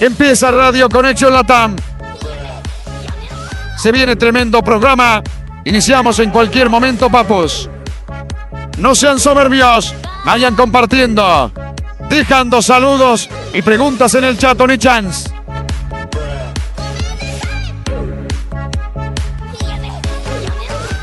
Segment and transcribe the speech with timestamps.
[0.00, 1.74] Empieza Radio Conexión Latam.
[3.76, 5.22] Se viene tremendo programa.
[5.64, 7.68] Iniciamos en cualquier momento, papus.
[8.78, 9.94] No sean soberbios.
[10.24, 11.52] Vayan compartiendo
[12.08, 15.30] dejando saludos y preguntas en el chat, Tony Chance.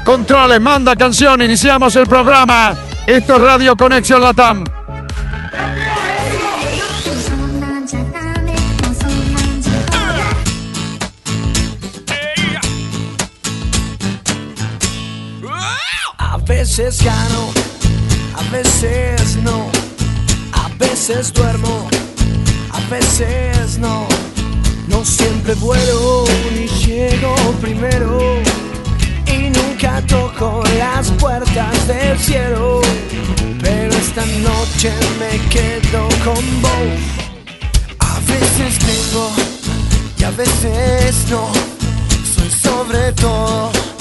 [0.04, 2.76] Controles, manda canción, iniciamos el programa.
[3.08, 4.64] Esto es Radio Conexión Latam.
[16.18, 17.52] A veces gano,
[18.36, 19.75] a veces no
[21.06, 21.88] a veces duermo,
[22.72, 24.08] a veces no.
[24.88, 28.42] No siempre vuelo ni llego primero.
[29.28, 32.82] Y nunca toco las puertas del cielo.
[33.62, 36.98] Pero esta noche me quedo con vos.
[38.00, 39.30] A veces creo
[40.18, 41.52] y a veces no.
[42.34, 43.95] Soy sobre todo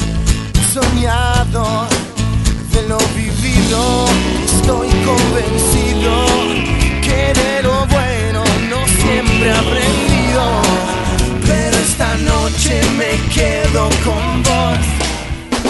[12.97, 14.79] me quedo con vos.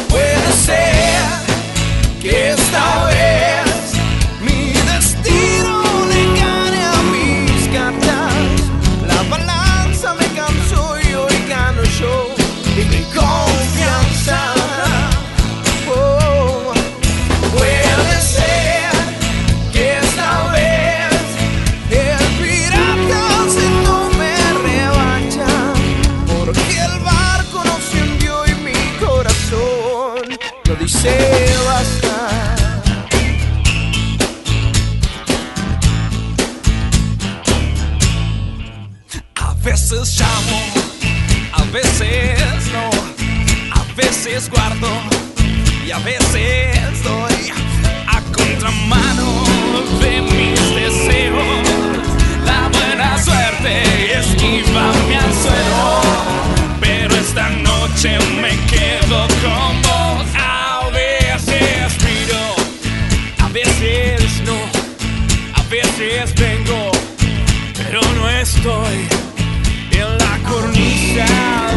[0.09, 1.15] Puede ser
[2.21, 3.14] que esta vez.
[58.05, 62.55] veces me quedo con vos, a veces miro,
[63.39, 64.59] a veces no,
[65.55, 66.91] a veces vengo,
[67.77, 69.09] pero no estoy
[69.93, 71.74] en la cornisa.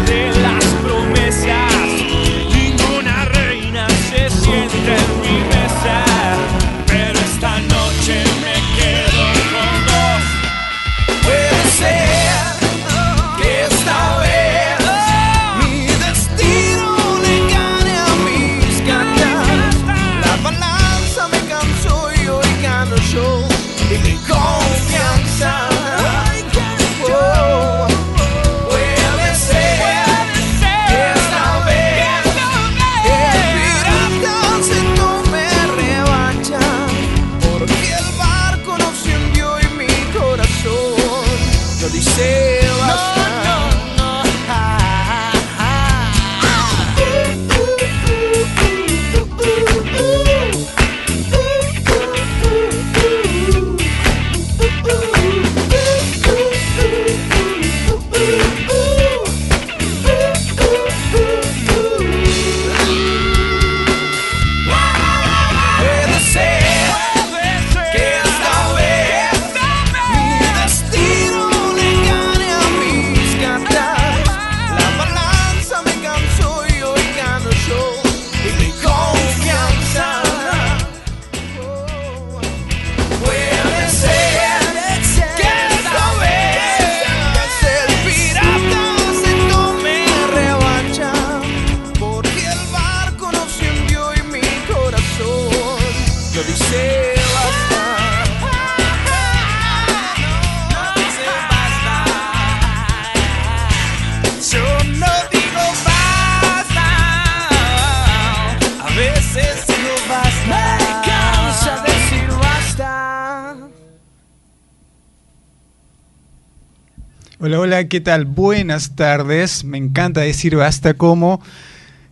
[117.86, 118.26] ¿qué tal?
[118.26, 119.64] Buenas tardes.
[119.64, 121.42] Me encanta decir basta como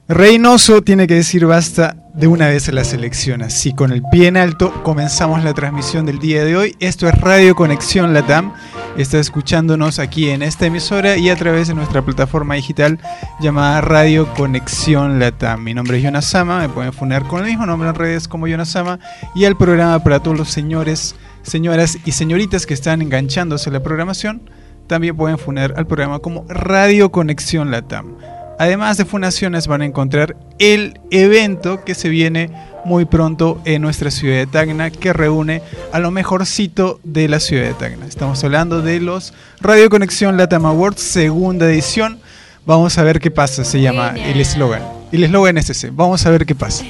[0.08, 3.42] Reynoso tiene que decir basta de una vez a la selección.
[3.42, 6.76] Así, con el pie en alto, comenzamos la transmisión del día de hoy.
[6.80, 8.54] Esto es Radio Conexión Latam.
[8.98, 13.00] Está escuchándonos aquí en esta emisora y a través de nuestra plataforma digital
[13.42, 15.64] llamada Radio Conexión Latam.
[15.64, 16.60] Mi nombre es Jonas Sama.
[16.60, 19.00] Me pueden funar con el mismo nombre en redes como Jonas Sama.
[19.34, 23.82] Y el programa para todos los señores, señoras y señoritas que están enganchándose a la
[23.82, 24.44] programación
[24.88, 28.16] también pueden poner al programa como Radio Conexión Latam.
[28.58, 32.52] Además de fundaciones van a encontrar el evento que se viene
[32.86, 35.62] muy pronto en nuestra ciudad de Tacna que reúne
[35.92, 38.06] a lo mejorcito de la ciudad de Tacna.
[38.06, 42.20] Estamos hablando de los Radio Conexión Latam Awards, segunda edición.
[42.66, 44.84] Vamos a ver qué pasa, se llama el eslogan.
[45.12, 46.86] El eslogan es ese, vamos a ver qué pasa.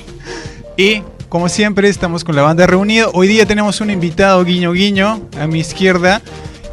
[0.78, 3.08] Y como siempre estamos con la banda reunida.
[3.14, 6.22] Hoy día tenemos un invitado guiño guiño a mi izquierda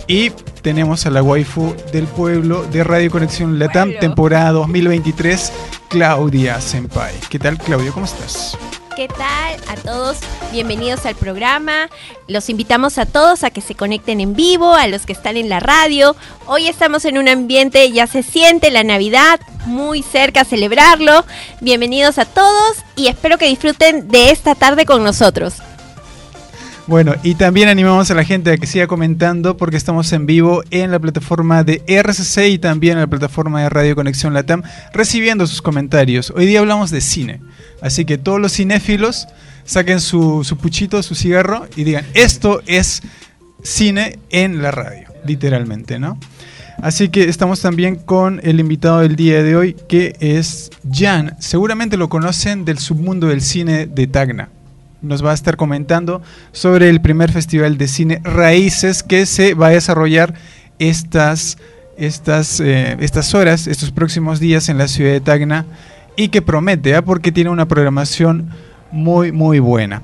[0.06, 0.32] y
[0.62, 5.52] tenemos a la waifu del pueblo de Radio Conexión Latam, temporada 2023,
[5.88, 7.12] Claudia Senpai.
[7.28, 7.90] ¿Qué tal, Claudia?
[7.92, 8.56] ¿Cómo estás?
[8.94, 10.18] ¿Qué tal a todos?
[10.52, 11.88] Bienvenidos al programa.
[12.28, 15.48] Los invitamos a todos a que se conecten en vivo, a los que están en
[15.48, 16.14] la radio.
[16.46, 21.24] Hoy estamos en un ambiente, ya se siente la Navidad, muy cerca a celebrarlo.
[21.60, 25.54] Bienvenidos a todos y espero que disfruten de esta tarde con nosotros.
[26.88, 30.64] Bueno, y también animamos a la gente a que siga comentando porque estamos en vivo
[30.72, 34.62] en la plataforma de RCC y también en la plataforma de Radio Conexión Latam
[34.92, 36.32] recibiendo sus comentarios.
[36.34, 37.40] Hoy día hablamos de cine,
[37.82, 39.28] así que todos los cinéfilos
[39.64, 43.00] saquen su, su puchito, su cigarro y digan, esto es
[43.62, 46.18] cine en la radio, literalmente, ¿no?
[46.82, 51.36] Así que estamos también con el invitado del día de hoy, que es Jan.
[51.38, 54.48] Seguramente lo conocen del submundo del cine de Tacna
[55.02, 56.22] nos va a estar comentando
[56.52, 60.34] sobre el primer festival de cine Raíces que se va a desarrollar
[60.78, 61.58] estas,
[61.96, 65.66] estas, eh, estas horas, estos próximos días en la ciudad de Tacna
[66.16, 67.02] y que promete, ¿ah?
[67.02, 68.50] porque tiene una programación
[68.90, 70.02] muy, muy buena.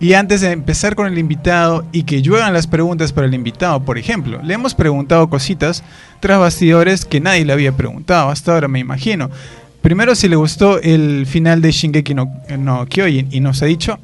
[0.00, 3.84] Y antes de empezar con el invitado y que lluevan las preguntas para el invitado,
[3.84, 5.84] por ejemplo, le hemos preguntado cositas
[6.20, 9.30] tras bastidores que nadie le había preguntado hasta ahora, me imagino.
[9.82, 13.98] Primero, si le gustó el final de Shingeki no, no Kyojin y nos ha dicho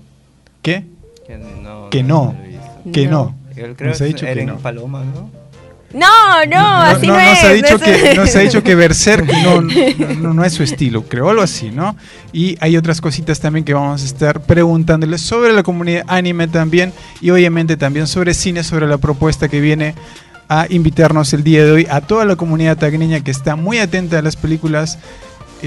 [0.66, 0.82] ¿Qué?
[1.24, 1.90] Que no.
[1.90, 2.36] Que no.
[2.92, 3.36] Que no.
[3.78, 4.56] Nos ha dicho que no.
[4.56, 5.30] Paloma, ¿no?
[5.94, 7.28] No, no, así no, es.
[7.28, 11.04] Nos ha dicho, que, nos ha dicho que Berserk no, no, no, es su estilo,
[11.04, 11.96] creo, algo así, ¿no?
[12.32, 16.92] Y hay otras cositas también que vamos a estar preguntándoles sobre la comunidad anime también
[17.20, 19.94] y obviamente también sobre cine, sobre la propuesta que viene
[20.48, 24.18] a invitarnos el día de hoy a toda la comunidad tagneña que está muy atenta
[24.18, 24.98] a las películas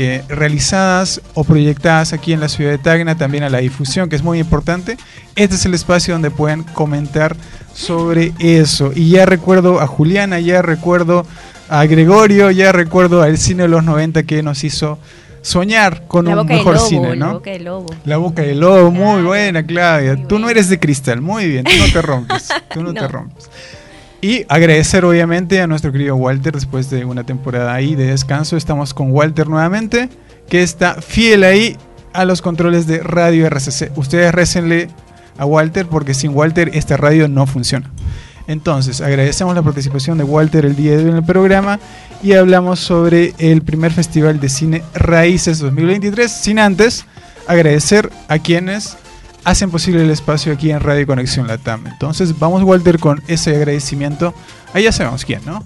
[0.02, 4.16] eh, realizadas o proyectadas aquí en la ciudad de Tacna, también a la difusión, que
[4.16, 4.96] es muy importante.
[5.36, 7.36] Este es el espacio donde pueden comentar
[7.74, 8.94] sobre eso.
[8.96, 11.26] Y ya recuerdo a Juliana, ya recuerdo
[11.68, 15.00] a Gregorio, ya recuerdo al cine de los 90 que nos hizo
[15.42, 17.26] soñar con un mejor cine, ¿no?
[17.26, 17.88] La boca del lobo.
[18.06, 20.16] La boca del lobo, muy buena, Claudia.
[20.28, 22.94] tú no eres de cristal, muy bien, tú no te rompes, tú no.
[22.94, 23.50] te rompes.
[24.22, 28.58] Y agradecer obviamente a nuestro querido Walter después de una temporada ahí de descanso.
[28.58, 30.10] Estamos con Walter nuevamente,
[30.50, 31.78] que está fiel ahí
[32.12, 33.92] a los controles de Radio RCC.
[33.96, 34.90] Ustedes récenle
[35.38, 37.90] a Walter porque sin Walter esta radio no funciona.
[38.48, 41.80] Entonces, agradecemos la participación de Walter el día de hoy en el programa
[42.22, 47.06] y hablamos sobre el primer Festival de Cine Raíces 2023, sin antes
[47.48, 48.98] agradecer a quienes
[49.44, 51.88] hacen posible el espacio aquí en Radio Conexión Latam.
[51.88, 54.34] Entonces vamos Walter con ese agradecimiento.
[54.74, 55.64] Ahí ya sabemos quién, ¿no?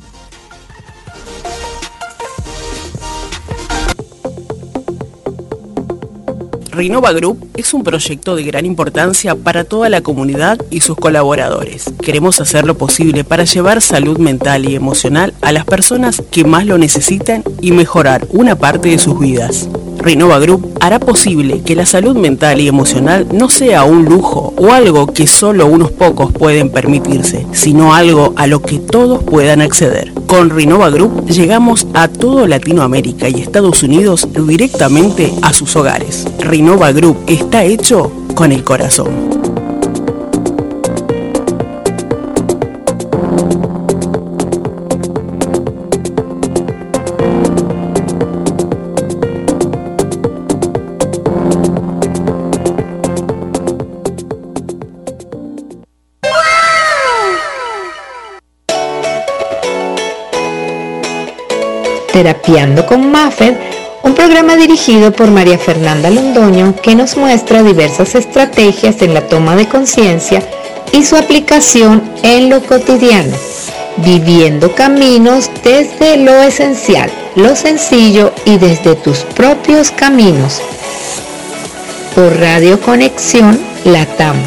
[6.74, 11.93] Renova Group es un proyecto de gran importancia para toda la comunidad y sus colaboradores.
[12.01, 16.65] Queremos hacer lo posible para llevar salud mental y emocional a las personas que más
[16.65, 19.69] lo necesitan y mejorar una parte de sus vidas.
[20.03, 24.74] Renova Group hará posible que la salud mental y emocional no sea un lujo o
[24.74, 30.12] algo que solo unos pocos pueden permitirse, sino algo a lo que todos puedan acceder.
[30.27, 36.27] Con Renova Group llegamos a todo Latinoamérica y Estados Unidos directamente a sus hogares.
[36.39, 39.52] Renova Group está hecho con el corazón.
[62.13, 63.60] Terapiando con Maffer,
[64.03, 69.58] un programa dirigido por María Fernanda Londoño que nos muestra diversas estrategias en la toma
[69.58, 70.41] de conciencia
[70.93, 73.36] y su aplicación en lo cotidiano,
[73.98, 80.62] viviendo caminos desde lo esencial lo sencillo y desde tus propios caminos.
[82.15, 84.38] Por Radio Conexión Latam.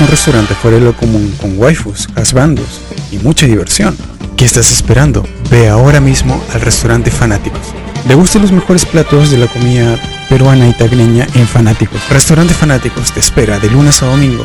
[0.00, 2.80] Un restaurante fuera de lo común con waifus, asbandos
[3.12, 3.96] y mucha diversión.
[4.36, 5.24] ¿Qué estás esperando?
[5.52, 7.60] Ve ahora mismo al restaurante Fanáticos.
[8.08, 9.96] Degusta los mejores platos de la comida
[10.28, 12.00] peruana y tagneña en Fanáticos.
[12.10, 14.44] Restaurante Fanáticos te espera de lunes a domingo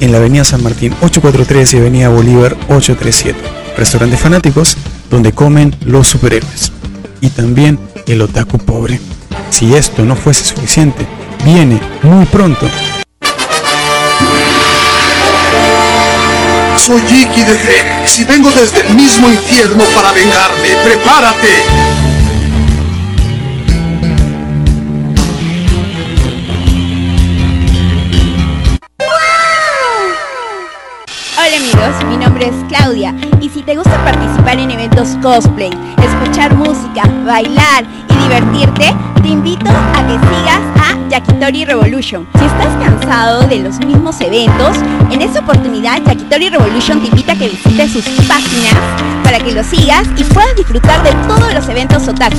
[0.00, 3.38] en la Avenida San Martín 843 y Avenida Bolívar 837.
[3.76, 4.78] Restaurante Fanáticos
[5.10, 6.72] donde comen los superhéroes.
[7.20, 8.98] Y también el otaku pobre.
[9.50, 11.06] Si esto no fuese suficiente,
[11.44, 12.66] viene muy pronto
[16.86, 20.68] Soy Iki de Fénix y vengo desde el mismo infierno para vengarme.
[20.84, 21.48] ¡Prepárate!
[31.36, 36.54] Hola amigos, mi nombre es Claudia y si te gusta participar en eventos cosplay, escuchar
[36.54, 39.55] música, bailar y divertirte, te invito
[41.46, 42.26] Yakitori Revolution.
[42.38, 44.76] Si estás cansado de los mismos eventos,
[45.12, 48.74] en esta oportunidad Yakitori Revolution te invita a que visites sus páginas
[49.22, 52.36] para que lo sigas y puedas disfrutar de todos los eventos otaku.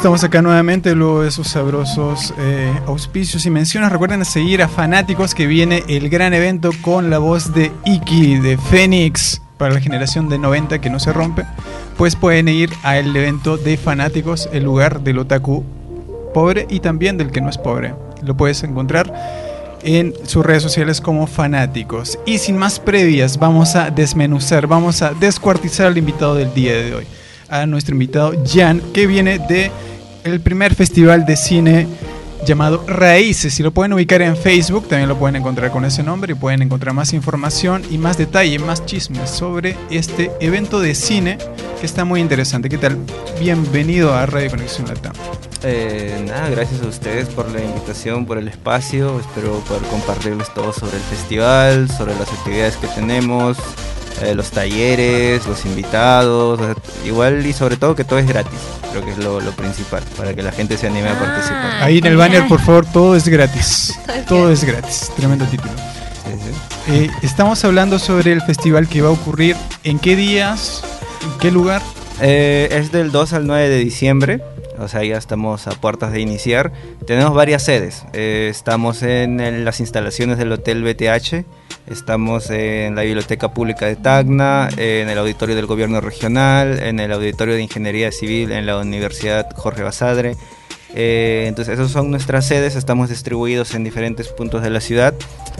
[0.00, 3.92] Estamos acá nuevamente luego de esos sabrosos eh, auspicios y menciones.
[3.92, 8.56] Recuerden seguir a Fanáticos que viene el gran evento con la voz de Iki de
[8.56, 11.44] Fénix para la generación de 90 que no se rompe.
[11.98, 15.66] Pues pueden ir al evento de Fanáticos, el lugar del otaku
[16.32, 17.94] pobre y también del que no es pobre.
[18.22, 19.12] Lo puedes encontrar
[19.82, 22.18] en sus redes sociales como fanáticos.
[22.24, 26.94] Y sin más previas, vamos a desmenuzar, vamos a descuartizar al invitado del día de
[26.94, 27.06] hoy.
[27.50, 29.70] A nuestro invitado Jan, que viene de
[30.24, 31.86] el primer festival de cine
[32.46, 33.54] llamado Raíces.
[33.54, 36.62] Si lo pueden ubicar en Facebook, también lo pueden encontrar con ese nombre y pueden
[36.62, 41.38] encontrar más información y más detalle, más chismes sobre este evento de cine
[41.80, 42.68] que está muy interesante.
[42.68, 42.98] ¿Qué tal?
[43.40, 45.12] Bienvenido a Radio Conexión Latam.
[45.62, 49.20] Eh, nada, gracias a ustedes por la invitación, por el espacio.
[49.20, 53.58] Espero poder compartirles todo sobre el festival, sobre las actividades que tenemos,
[54.22, 56.60] eh, los talleres, los invitados,
[57.04, 58.58] igual y sobre todo que todo es gratis.
[58.90, 61.82] Creo que es lo, principal para que la gente se anime a ah, participar.
[61.82, 63.98] Ahí en el banner, por favor, todo es gratis.
[64.28, 65.10] todo es gratis.
[65.16, 65.72] Tremendo título.
[66.88, 69.56] Eh, estamos hablando sobre el festival que va a ocurrir.
[69.84, 70.82] ¿En qué días?
[71.22, 71.82] ¿En qué lugar?
[72.20, 74.42] Eh, es del 2 al 9 de diciembre
[74.80, 76.72] o sea, ya estamos a puertas de iniciar.
[77.06, 78.04] Tenemos varias sedes.
[78.14, 81.44] estamos en, las instalaciones del Hotel BTH,
[81.86, 87.12] Estamos en la Biblioteca Pública de Tacna, en el Auditorio del Gobierno Regional, en el
[87.12, 90.36] Auditorio de Ingeniería Civil en la Universidad Jorge Basadre.
[90.94, 95.14] Eh, entonces, esas son nuestras sedes, estamos distribuidos en diferentes puntos de la ciudad,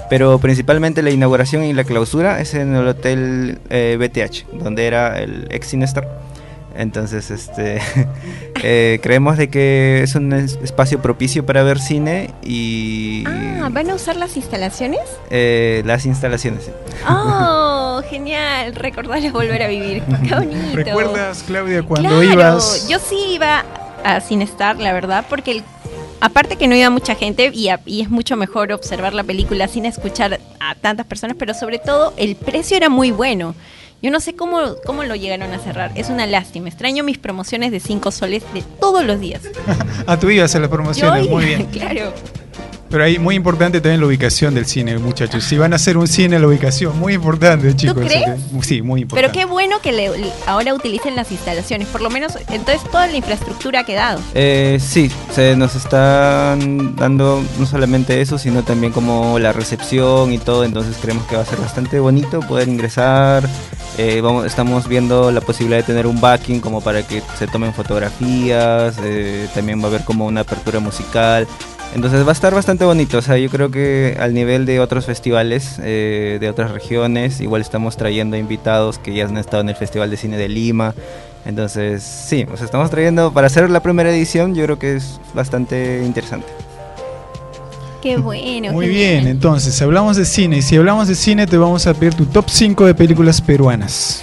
[0.09, 5.19] pero principalmente la inauguración y la clausura es en el Hotel BTH, eh, donde era
[5.19, 6.30] el ex Cinestar.
[6.81, 7.79] Entonces, este,
[8.63, 13.23] eh, creemos de que es un espacio propicio para ver cine y...
[13.27, 15.03] Ah, ¿van a usar las instalaciones?
[15.29, 16.71] Eh, las instalaciones, sí.
[17.07, 18.75] ¡Oh, genial!
[18.75, 20.03] Recordarles volver a vivir.
[20.27, 20.75] ¡Qué bonito!
[20.75, 22.89] ¿Recuerdas, Claudia, cuando ibas...?
[22.89, 23.63] yo sí iba
[24.03, 25.63] a Cinestar, la verdad, porque
[26.23, 29.85] aparte que no iba mucha gente y, y, es mucho mejor observar la película sin
[29.85, 33.55] escuchar a tantas personas, pero sobre todo el precio era muy bueno.
[34.03, 35.93] Yo no sé cómo, cómo lo llegaron a cerrar.
[35.95, 36.69] Es una lástima.
[36.69, 39.43] Extraño mis promociones de 5 soles de todos los días.
[40.07, 41.67] a tu vida hacer las promociones, muy bien.
[41.73, 42.13] claro.
[42.91, 45.45] Pero ahí muy importante también la ubicación del cine, muchachos.
[45.45, 47.95] Si van a hacer un cine, la ubicación, muy importante, chicos.
[47.95, 48.41] ¿Tú crees?
[48.63, 49.31] Sí, muy importante.
[49.31, 49.91] Pero qué bueno que
[50.47, 54.21] ahora utilicen las instalaciones, por lo menos entonces toda la infraestructura ha quedado.
[54.35, 60.39] Eh, sí, se nos están dando no solamente eso, sino también como la recepción y
[60.39, 63.49] todo, entonces creemos que va a ser bastante bonito poder ingresar.
[63.99, 67.73] Eh, vamos, estamos viendo la posibilidad de tener un backing como para que se tomen
[67.73, 71.47] fotografías, eh, también va a haber como una apertura musical.
[71.95, 75.07] Entonces va a estar bastante bonito, o sea, yo creo que al nivel de otros
[75.07, 79.75] festivales eh, de otras regiones, igual estamos trayendo invitados que ya han estado en el
[79.75, 80.95] Festival de Cine de Lima
[81.45, 85.21] Entonces, sí, o sea, estamos trayendo, para hacer la primera edición, yo creo que es
[85.35, 86.47] bastante interesante.
[88.01, 88.73] Qué bueno.
[88.73, 91.87] Muy qué bien, entonces, si hablamos de cine, y si hablamos de cine, te vamos
[91.87, 94.23] a pedir tu top 5 de películas peruanas.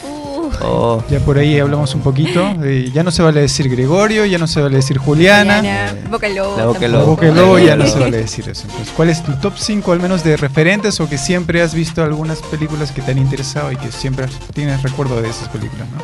[0.61, 2.43] Oh, Ya por ahí hablamos un poquito.
[2.63, 5.61] eh, ya no se vale decir Gregorio, ya no se vale decir Juliana.
[5.61, 6.81] Diana, Boca Lobo La Boca tampoco.
[6.81, 7.05] La Lobo.
[7.11, 8.63] Boca del Lobo ya no se vale decir eso.
[8.63, 12.03] Entonces, ¿cuál es tu top 5 al menos de referentes o que siempre has visto
[12.03, 15.87] algunas películas que te han interesado y que siempre tienes recuerdo de esas películas?
[15.89, 15.97] ¿no?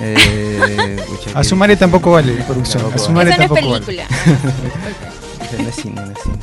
[0.00, 0.96] eh,
[1.34, 2.84] Asumare tampoco vale, producción.
[2.94, 4.04] Asumare Eso no es tampoco vale.
[5.56, 6.36] No es cine, no es cine.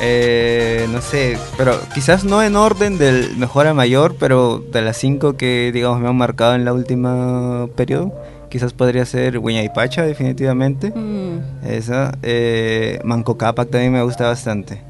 [0.00, 4.96] Eh, no sé, pero quizás no en orden del mejor a mayor, pero de las
[4.96, 8.12] cinco que digamos me han marcado en la última periodo,
[8.48, 10.90] quizás podría ser Hueña y Pacha, definitivamente.
[10.90, 11.66] Mm.
[11.66, 12.16] Esa.
[12.22, 14.80] Eh, Manco Cápac también me gusta bastante.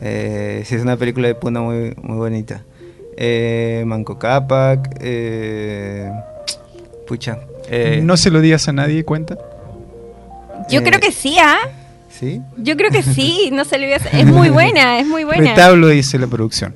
[0.00, 2.62] Eh, sí, es una película de Puna muy, muy bonita.
[3.16, 4.96] Eh, Manco Cápac.
[5.00, 6.10] Eh,
[7.06, 7.38] pucha.
[7.68, 9.38] eh, No se lo digas a nadie, cuenta.
[10.68, 11.58] Yo Eh, creo que sí, ¿ah?
[12.18, 12.40] ¿Sí?
[12.58, 14.14] Yo creo que sí, no se le voy a hacer.
[14.14, 15.50] Es muy buena, es muy buena.
[15.50, 16.74] Retablo dice la producción.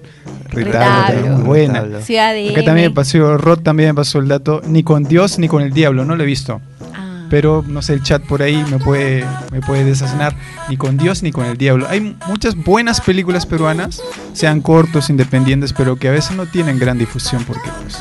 [0.49, 1.37] Retablo, Retablo.
[1.37, 1.75] muy buena.
[1.75, 2.03] Retablo.
[2.03, 5.39] Ciudad de Acá también me pasó, Rod también me pasó el dato, ni con Dios
[5.39, 6.61] ni con el diablo, no lo he visto.
[6.95, 7.27] Ah.
[7.29, 10.35] Pero no sé, el chat por ahí me puede, me puede desasnar,
[10.69, 11.87] ni con Dios ni con el diablo.
[11.89, 14.01] Hay muchas buenas películas peruanas,
[14.33, 17.99] sean cortos, independientes, pero que a veces no tienen gran difusión porque pues...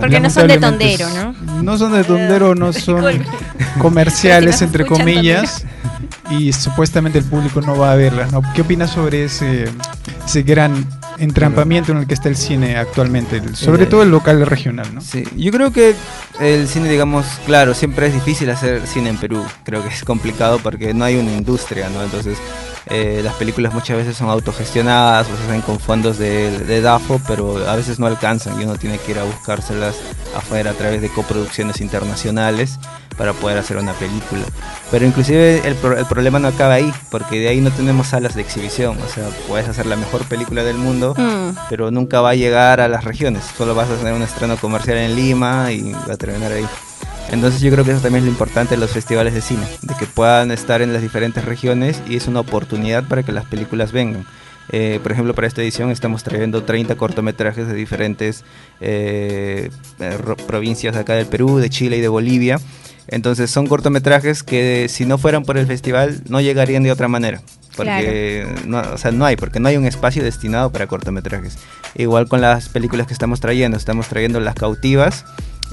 [0.00, 3.04] Porque no son de tondero, es- No son de tondero, no son
[3.78, 5.64] comerciales, entre comillas,
[6.30, 8.32] y supuestamente el público no va a verlas.
[8.32, 8.42] ¿no?
[8.54, 9.64] ¿Qué opinas sobre ese,
[10.24, 10.86] ese gran
[11.18, 13.36] entrampamiento en el que está el cine actualmente?
[13.36, 15.00] el- Sobre Eh, todo el local regional, ¿no?
[15.00, 15.94] Sí, yo creo que
[16.40, 19.44] el cine, digamos, claro, siempre es difícil hacer cine en Perú.
[19.64, 22.02] Creo que es complicado porque no hay una industria, ¿no?
[22.02, 22.38] Entonces,
[22.86, 27.20] eh, las películas muchas veces son autogestionadas o se hacen con fondos de, de DAFO,
[27.28, 29.94] pero a veces no alcanzan y uno tiene que ir a buscárselas
[30.36, 32.78] afuera a través de coproducciones internacionales
[33.22, 34.42] para poder hacer una película.
[34.90, 38.34] Pero inclusive el, pro- el problema no acaba ahí, porque de ahí no tenemos salas
[38.34, 38.98] de exhibición.
[39.00, 41.56] O sea, puedes hacer la mejor película del mundo, Mm.
[41.70, 43.44] pero nunca va a llegar a las regiones.
[43.56, 46.66] Solo vas a tener un estreno comercial en Lima y va a terminar ahí.
[47.30, 49.94] Entonces yo creo que eso también es lo importante de los festivales de cine, de
[49.94, 53.92] que puedan estar en las diferentes regiones y es una oportunidad para que las películas
[53.92, 54.26] vengan.
[54.70, 58.44] Eh, por ejemplo, para esta edición estamos trayendo 30 cortometrajes de diferentes
[58.80, 59.70] eh,
[60.00, 62.58] eh, ro- provincias acá del Perú, de Chile y de Bolivia.
[63.08, 67.40] Entonces son cortometrajes que si no fueran por el festival no llegarían de otra manera.
[67.76, 71.56] Porque no, o sea, no hay, porque no hay un espacio destinado para cortometrajes.
[71.96, 75.24] Igual con las películas que estamos trayendo, estamos trayendo Las Cautivas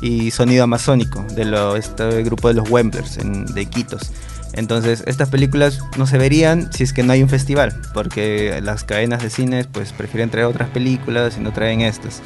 [0.01, 4.11] y Sonido Amazónico, de lo, este grupo de los Wemblers en- de Iquitos.
[4.53, 8.83] Entonces, estas películas no se verían si es que no hay un festival, porque las
[8.85, 12.21] cadenas de cines pues prefieren traer otras películas y no traen estas.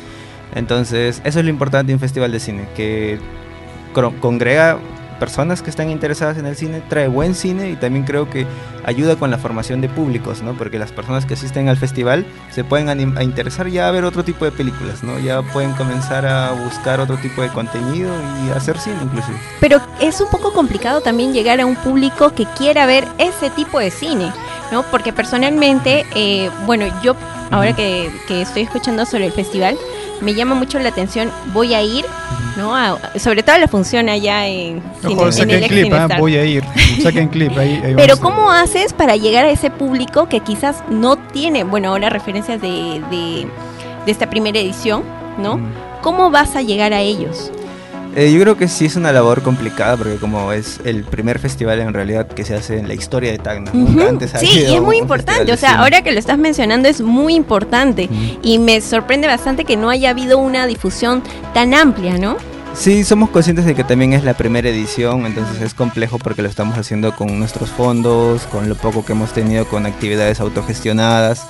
[0.56, 3.20] Entonces, eso es lo importante de un festival de cine, que
[3.94, 4.80] congrega
[5.24, 8.46] personas que están interesadas en el cine, trae buen cine y también creo que
[8.84, 10.54] ayuda con la formación de públicos, ¿no?
[10.54, 14.26] Porque las personas que asisten al festival se pueden a interesar ya a ver otro
[14.26, 15.18] tipo de películas, ¿no?
[15.20, 18.12] Ya pueden comenzar a buscar otro tipo de contenido
[18.46, 19.38] y hacer cine inclusive.
[19.62, 23.80] Pero es un poco complicado también llegar a un público que quiera ver ese tipo
[23.80, 24.30] de cine,
[24.74, 24.84] ¿no?
[24.84, 27.16] Porque personalmente, eh, bueno, yo
[27.50, 29.78] ahora que, que estoy escuchando sobre el festival,
[30.22, 32.06] me llama mucho la atención, voy a ir,
[32.58, 32.76] ¿no?
[32.76, 36.36] A- sobre todo la función allá en, cine- Ojo, en el ex clip, ah, voy
[36.38, 36.64] a ir.
[37.02, 41.18] Saquen clip, ahí, ahí Pero ¿cómo haces para llegar a ese público que quizás no
[41.18, 43.48] tiene, bueno, ahora referencias de, de,
[44.06, 45.04] de esta primera edición,
[45.38, 45.58] ¿no?
[45.58, 45.74] Mm.
[46.02, 47.52] ¿Cómo vas a llegar a ellos?
[48.16, 51.80] Eh, yo creo que sí es una labor complicada porque como es el primer festival
[51.80, 53.72] en realidad que se hace en la historia de Tacna.
[53.74, 54.10] Nunca Ujú.
[54.10, 55.52] antes ha Sí, y es muy importante.
[55.52, 58.10] O sea, ahora que lo estás mencionando es muy importante.
[58.44, 61.24] Y me sorprende bastante que no haya habido una difusión
[61.56, 62.38] tan amplia, ¿no?
[62.76, 66.50] Sí, somos conscientes de que también es la primera edición, entonces es complejo porque lo
[66.50, 71.46] estamos haciendo con nuestros fondos, con lo poco que hemos tenido con actividades autogestionadas,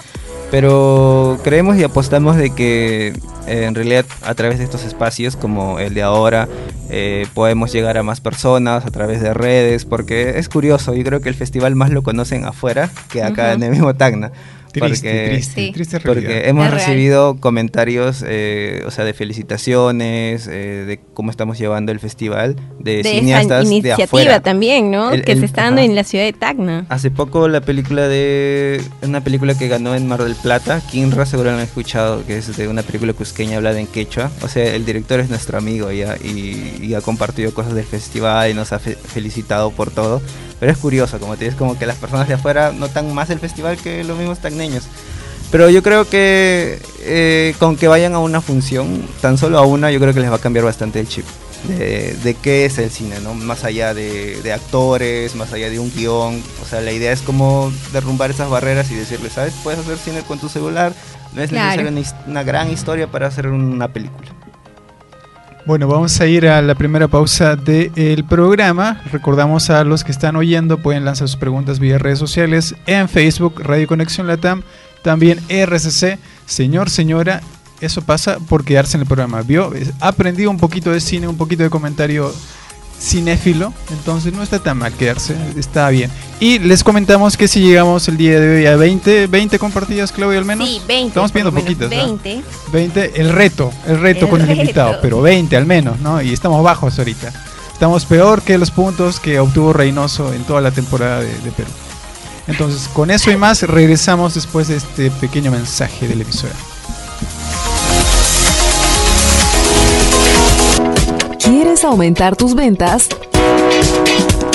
[0.54, 3.08] pero creemos y apostamos de que
[3.48, 6.48] eh, en realidad a través de estos espacios como el de ahora
[6.92, 11.22] eh, podemos llegar a más personas a través de redes, porque es curioso, yo creo
[11.22, 14.32] que el festival más lo conocen afuera que acá en el mismo Tacna.
[14.81, 15.71] Triste, porque- triste, Sí.
[15.71, 16.23] triste realidad.
[16.27, 16.86] porque hemos Es real.
[16.86, 22.97] recibido comentarios, eh, o sea, de felicitaciones, eh, de cómo estamos llevando el festival, de,
[22.97, 24.39] De cineastas de iniciativa afuera.
[24.41, 25.12] también, ¿no?
[25.12, 25.86] El- que el- se está dando ajá.
[25.89, 26.86] en la ciudad de Tacna.
[26.89, 31.51] Hace poco la película de una película que ganó en Mar del Plata, Kinra seguro
[31.51, 34.31] lo han escuchado, que es de una película cusqueña hablada en quechua.
[34.41, 38.51] O sea, el director es nuestro amigo ya y, y ha compartido cosas del festival
[38.51, 40.21] y nos ha fe- felicitado por todo.
[40.63, 43.38] Pero es curioso, como te dices, como que las personas de afuera notan más el
[43.39, 44.86] festival que los mismos tacneños.
[45.52, 49.91] Pero yo creo que eh, con que vayan a una función, tan solo a una,
[49.91, 51.26] yo creo que les va a cambiar bastante el chip.
[51.67, 53.34] de, de qué es el cine, ¿no?
[53.34, 56.41] Más allá de, de actores, más allá de un guion.
[56.62, 59.54] O sea, la idea es como derrumbar esas barreras y decirle, ¿sabes?
[59.63, 60.93] Puedes hacer cine con tu celular.
[61.34, 61.82] No es Claro.
[61.84, 61.91] necesario
[62.23, 64.30] una, una gran historia para hacer una película.
[65.65, 69.02] Bueno, vamos a ir a la primera pausa del programa.
[69.13, 73.62] Recordamos a los que están oyendo, pueden lanzar sus preguntas vía redes sociales en Facebook,
[73.63, 74.63] Radio Conexión Latam,
[75.04, 76.19] también RCC.
[76.45, 77.41] Señor, señora,
[77.80, 79.41] eso pasa por quedarse en el programa.
[79.41, 79.71] ¿Vio?
[80.02, 82.34] Ha aprendido un poquito de cine, un poquito de comentario
[82.99, 86.10] cinéfilo, entonces no está tan mal quedarse, está bien.
[86.39, 90.39] Y les comentamos que si llegamos el día de hoy a 20, 20 compartidas, Claudia,
[90.39, 90.67] al menos.
[90.67, 91.08] Sí, 20.
[91.08, 91.89] Estamos pidiendo poquitas.
[91.89, 91.97] ¿no?
[91.97, 92.41] 20.
[92.71, 96.21] 20, el reto, el reto El con el invitado, pero 20 al menos, ¿no?
[96.21, 97.32] Y estamos bajos ahorita.
[97.71, 101.69] Estamos peor que los puntos que obtuvo Reynoso en toda la temporada de, de Perú.
[102.47, 106.53] Entonces, con eso y más, regresamos después de este pequeño mensaje de la emisora.
[111.73, 113.09] ¿Quieres aumentar tus ventas?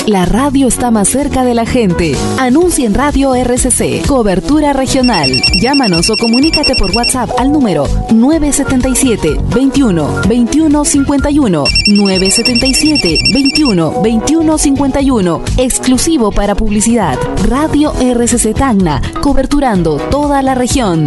[0.05, 2.15] La radio está más cerca de la gente.
[2.37, 4.07] Anuncia en Radio RCC.
[4.07, 5.29] Cobertura regional.
[5.61, 15.41] Llámanos o comunícate por WhatsApp al número 977 21 21 51 977 21 21 51.
[15.57, 17.19] Exclusivo para publicidad.
[17.49, 19.01] Radio RCC Tacna.
[19.21, 21.03] Coberturando toda la región.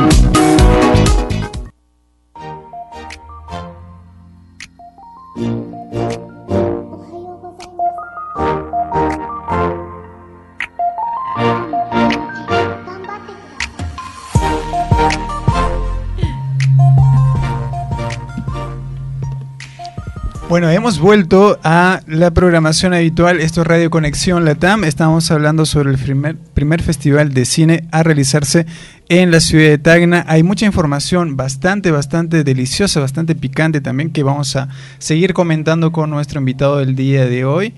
[20.52, 23.40] Bueno, hemos vuelto a la programación habitual.
[23.40, 24.84] Esto es Radio Conexión Latam.
[24.84, 28.66] Estamos hablando sobre el primer, primer festival de cine a realizarse
[29.08, 30.26] en la ciudad de Tacna.
[30.28, 36.10] Hay mucha información bastante, bastante deliciosa, bastante picante también que vamos a seguir comentando con
[36.10, 37.72] nuestro invitado del día de hoy.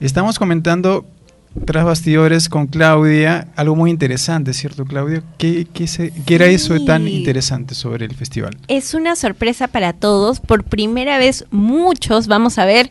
[0.00, 1.06] Estamos comentando
[1.64, 5.22] tras bastidores con Claudia algo muy interesante, ¿cierto, Claudia?
[5.38, 8.56] ¿Qué, qué, se- qué era eso tan interesante sobre el festival?
[8.68, 10.40] Es una sorpresa para todos.
[10.40, 12.90] Por primera vez, muchos vamos a ver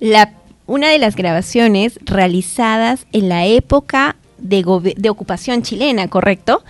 [0.00, 0.32] la,
[0.66, 6.62] una de las grabaciones realizadas en la época de ocupación chilena, ¿correcto?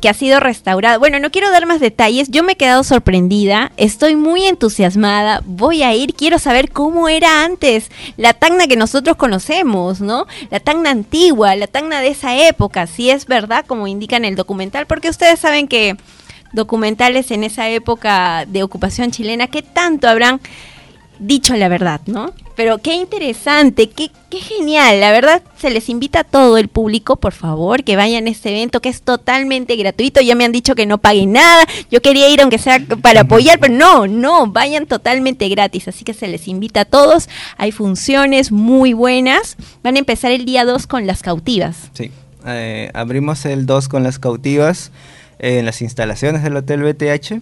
[0.00, 0.98] Que ha sido restaurada.
[0.98, 2.30] Bueno, no quiero dar más detalles.
[2.30, 3.72] Yo me he quedado sorprendida.
[3.76, 5.42] Estoy muy entusiasmada.
[5.44, 6.14] Voy a ir.
[6.14, 7.90] Quiero saber cómo era antes.
[8.16, 10.26] La Tacna que nosotros conocemos, ¿no?
[10.50, 12.86] La Tacna antigua, la Tacna de esa época.
[12.86, 14.86] Si es verdad, como indica en el documental.
[14.86, 15.96] Porque ustedes saben que
[16.52, 20.40] documentales en esa época de ocupación chilena, ¿qué tanto habrán
[21.18, 22.32] dicho la verdad, no?
[22.56, 25.00] Pero qué interesante, qué, qué genial.
[25.00, 28.50] La verdad, se les invita a todo el público, por favor, que vayan a este
[28.50, 30.20] evento que es totalmente gratuito.
[30.20, 31.64] Ya me han dicho que no paguen nada.
[31.90, 35.88] Yo quería ir aunque sea para apoyar, pero no, no, vayan totalmente gratis.
[35.88, 37.28] Así que se les invita a todos.
[37.56, 39.56] Hay funciones muy buenas.
[39.82, 41.90] Van a empezar el día 2 con las cautivas.
[41.94, 42.10] Sí.
[42.46, 44.92] Eh, abrimos el 2 con las cautivas
[45.38, 47.40] en las instalaciones del Hotel BTH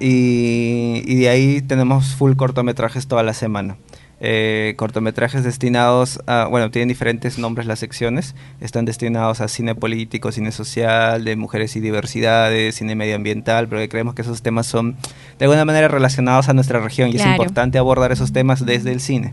[0.00, 3.76] y, y de ahí tenemos full cortometrajes toda la semana.
[4.22, 10.30] Eh, cortometrajes destinados a, bueno, tienen diferentes nombres las secciones, están destinados a cine político,
[10.30, 14.96] cine social, de mujeres y diversidades, cine medioambiental, pero que creemos que esos temas son
[15.38, 19.00] de alguna manera relacionados a nuestra región y es importante abordar esos temas desde el
[19.00, 19.32] cine.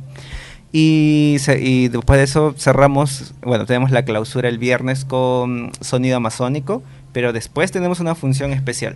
[0.71, 6.17] Y, se- y después de eso cerramos, bueno, tenemos la clausura el viernes con sonido
[6.17, 8.95] amazónico, pero después tenemos una función especial,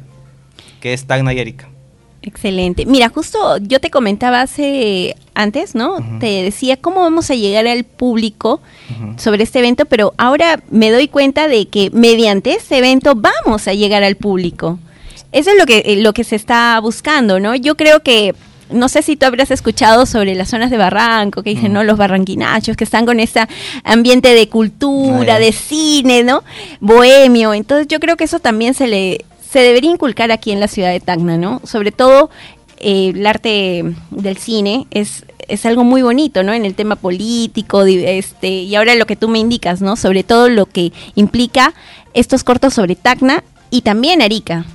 [0.80, 1.67] que es Tacna y Erika.
[2.23, 2.86] Excelente.
[2.86, 5.97] Mira, justo yo te comentaba hace antes, ¿no?
[6.19, 8.62] Te decía cómo vamos a llegar al público
[9.17, 13.73] sobre este evento, pero ahora me doy cuenta de que mediante este evento vamos a
[13.73, 14.77] llegar al público.
[15.31, 17.55] Eso es lo que eh, lo que se está buscando, ¿no?
[17.55, 18.36] Yo creo que
[18.69, 21.73] no sé si tú habrás escuchado sobre las zonas de Barranco, que dicen, Mm.
[21.73, 21.84] ¿no?
[21.84, 23.41] Los barranquinachos, que están con ese
[23.84, 26.43] ambiente de cultura, de cine, ¿no?
[26.79, 27.53] Bohemio.
[27.53, 30.92] Entonces yo creo que eso también se le se debería inculcar aquí en la ciudad
[30.92, 31.60] de Tacna, ¿no?
[31.66, 32.30] Sobre todo
[32.78, 36.54] eh, el arte del cine es, es algo muy bonito, ¿no?
[36.54, 39.98] En el tema político, este, y ahora lo que tú me indicas, ¿no?
[39.98, 41.74] Sobre todo lo que implica
[42.14, 44.66] estos cortos sobre Tacna y también Arica.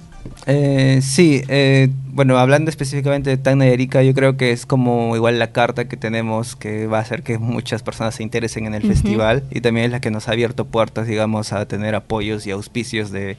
[0.44, 5.16] Eh, sí, eh, bueno, hablando específicamente de Tacna y Erika, yo creo que es como
[5.16, 8.74] igual la carta que tenemos que va a hacer que muchas personas se interesen en
[8.74, 12.46] el festival y también es la que nos ha abierto puertas, digamos, a tener apoyos
[12.46, 13.38] y auspicios de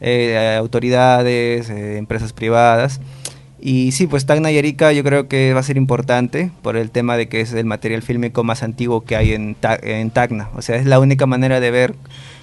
[0.00, 3.00] eh, autoridades, eh, empresas privadas.
[3.58, 6.90] Y sí, pues Tacna y Erika yo creo que va a ser importante por el
[6.90, 10.50] tema de que es el material fílmico más antiguo que hay en, Ta- en Tacna.
[10.54, 11.94] O sea, es la única manera de ver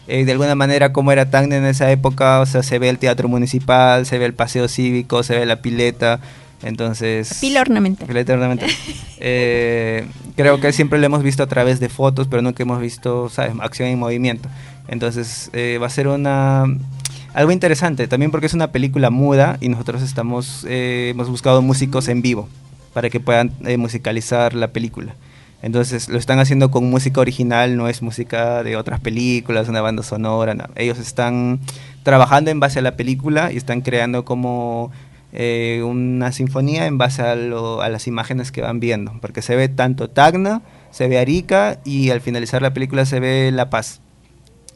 [0.07, 2.41] eh, de alguna manera cómo era Tacna en esa época.
[2.41, 5.61] O sea, se ve el teatro municipal, se ve el paseo cívico, se ve la
[5.61, 6.19] pileta.
[6.63, 7.37] Entonces...
[7.41, 8.07] Pila ornamental.
[8.07, 8.69] Pileta ornamental.
[9.25, 13.29] Eh, creo que siempre lo hemos visto a través de fotos, pero nunca hemos visto,
[13.29, 13.53] ¿sabes?
[13.61, 14.49] Acción y movimiento.
[14.89, 16.65] Entonces eh, va a ser una...
[17.33, 22.07] Algo interesante, también porque es una película muda y nosotros estamos, eh, hemos buscado músicos
[22.07, 22.47] en vivo
[22.93, 25.15] para que puedan eh, musicalizar la película.
[25.63, 30.03] Entonces lo están haciendo con música original, no es música de otras películas, una banda
[30.03, 30.53] sonora.
[30.53, 30.65] no.
[30.75, 31.59] Ellos están
[32.03, 34.91] trabajando en base a la película y están creando como
[35.31, 39.13] eh, una sinfonía en base a, lo- a las imágenes que van viendo.
[39.21, 43.49] Porque se ve tanto Tacna, se ve Arica y al finalizar la película se ve
[43.51, 44.01] La Paz.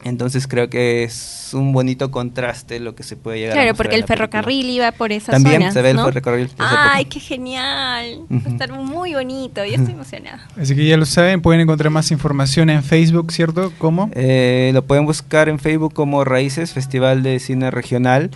[0.04, 3.96] Entonces creo que es un bonito contraste lo que se puede llegar a Claro, porque
[3.96, 4.18] el película.
[4.18, 6.06] ferrocarril iba por esas También zonas, se ve el ¿no?
[6.06, 6.48] ferrocarril.
[6.48, 8.20] de esa Ay, qué genial.
[8.32, 8.48] Va Ujú.
[8.48, 9.66] a estar muy bonito.
[9.66, 10.48] Yo estoy emocionada.
[10.60, 13.74] Así que ya lo saben, pueden encontrar más información en Facebook, ¿cierto?
[13.78, 14.10] ¿Cómo?
[14.14, 18.30] Eh, lo pueden buscar en Facebook como Raíces, Festival de Cine Regional,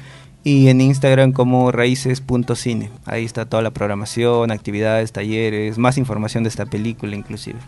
[0.43, 2.89] y en Instagram como raíces.cine.
[3.06, 7.60] Ahí está toda la programación, actividades, talleres, más información de esta película inclusive.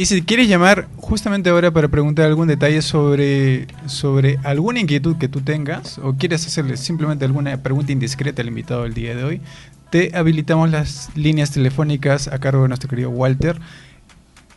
[0.00, 5.28] Y si quieres llamar justamente ahora para preguntar algún detalle sobre, sobre alguna inquietud que
[5.28, 9.42] tú tengas o quieres hacerle simplemente alguna pregunta indiscreta al invitado del día de hoy,
[9.90, 13.60] te habilitamos las líneas telefónicas a cargo de nuestro querido Walter.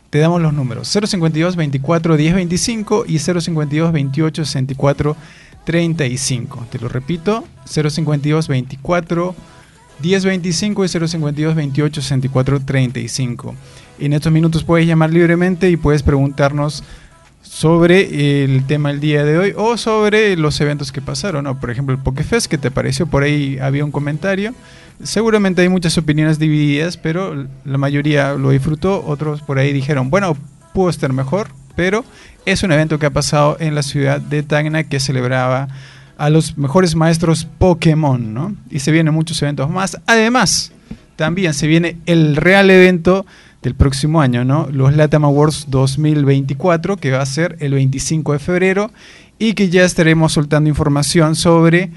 [0.09, 5.17] Te damos los números 052 24 10 25 y 052 28 64
[5.65, 6.67] 35.
[6.71, 9.35] Te lo repito, 052 24
[9.99, 13.55] 1025 y 052 28 64 35.
[13.99, 16.83] En estos minutos puedes llamar libremente y puedes preguntarnos
[17.41, 21.43] sobre el tema del día de hoy o sobre los eventos que pasaron.
[21.43, 21.59] ¿no?
[21.59, 23.05] Por ejemplo, el Pokefest, que te pareció?
[23.05, 24.53] Por ahí había un comentario.
[25.03, 29.03] Seguramente hay muchas opiniones divididas, pero la mayoría lo disfrutó.
[29.05, 30.35] Otros por ahí dijeron, bueno,
[30.73, 32.03] pudo estar mejor, pero
[32.45, 35.67] es un evento que ha pasado en la ciudad de Tacna que celebraba
[36.17, 38.55] a los mejores maestros Pokémon, ¿no?
[38.69, 39.99] Y se vienen muchos eventos más.
[40.05, 40.71] Además,
[41.15, 43.25] también se viene el real evento
[43.63, 44.67] del próximo año, ¿no?
[44.71, 48.91] Los Latam Awards 2024, que va a ser el 25 de febrero
[49.39, 51.91] y que ya estaremos soltando información sobre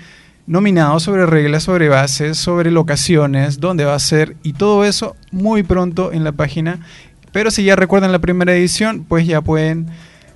[0.46, 5.64] nominados, sobre reglas, sobre bases, sobre locaciones, dónde va a ser y todo eso muy
[5.64, 6.78] pronto en la página.
[7.32, 9.88] Pero si ya recuerdan la primera edición, pues ya pueden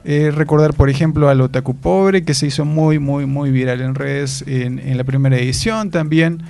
[0.04, 3.94] eh, recordar, por ejemplo, al Otaku Pobre, que se hizo muy, muy, muy viral en
[3.94, 5.90] redes en, en la primera edición.
[5.90, 6.42] También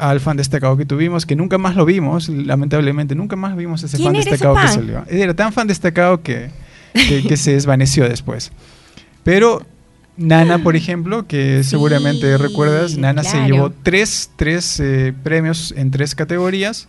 [0.00, 3.96] al fan destacado que tuvimos, que nunca más lo vimos, lamentablemente, nunca más vimos ese
[3.96, 5.04] ¿Quién fan ese destacado que salió.
[5.08, 6.50] Era tan fan destacado que,
[6.94, 8.52] que, que se desvaneció después.
[9.22, 9.62] Pero
[10.16, 16.14] Nana, por ejemplo, que seguramente recuerdas, Nana se llevó tres, tres eh, premios en tres
[16.14, 16.86] categorías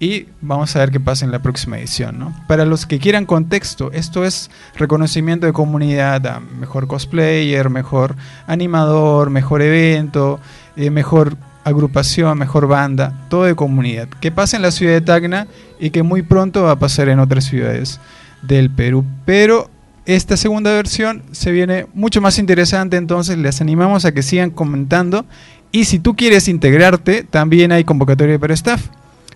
[0.00, 2.18] y vamos a ver qué pasa en la próxima edición.
[2.18, 2.34] ¿no?
[2.48, 9.28] Para los que quieran contexto, esto es reconocimiento de comunidad a mejor cosplayer, mejor animador,
[9.28, 10.40] mejor evento,
[10.76, 14.08] eh, mejor agrupación, mejor banda, todo de comunidad.
[14.08, 15.46] Que pasa en la ciudad de Tacna
[15.78, 18.00] y que muy pronto va a pasar en otras ciudades
[18.42, 19.04] del Perú.
[19.24, 19.70] Pero
[20.06, 25.24] esta segunda versión se viene mucho más interesante, entonces les animamos a que sigan comentando.
[25.72, 28.86] Y si tú quieres integrarte, también hay convocatoria para staff.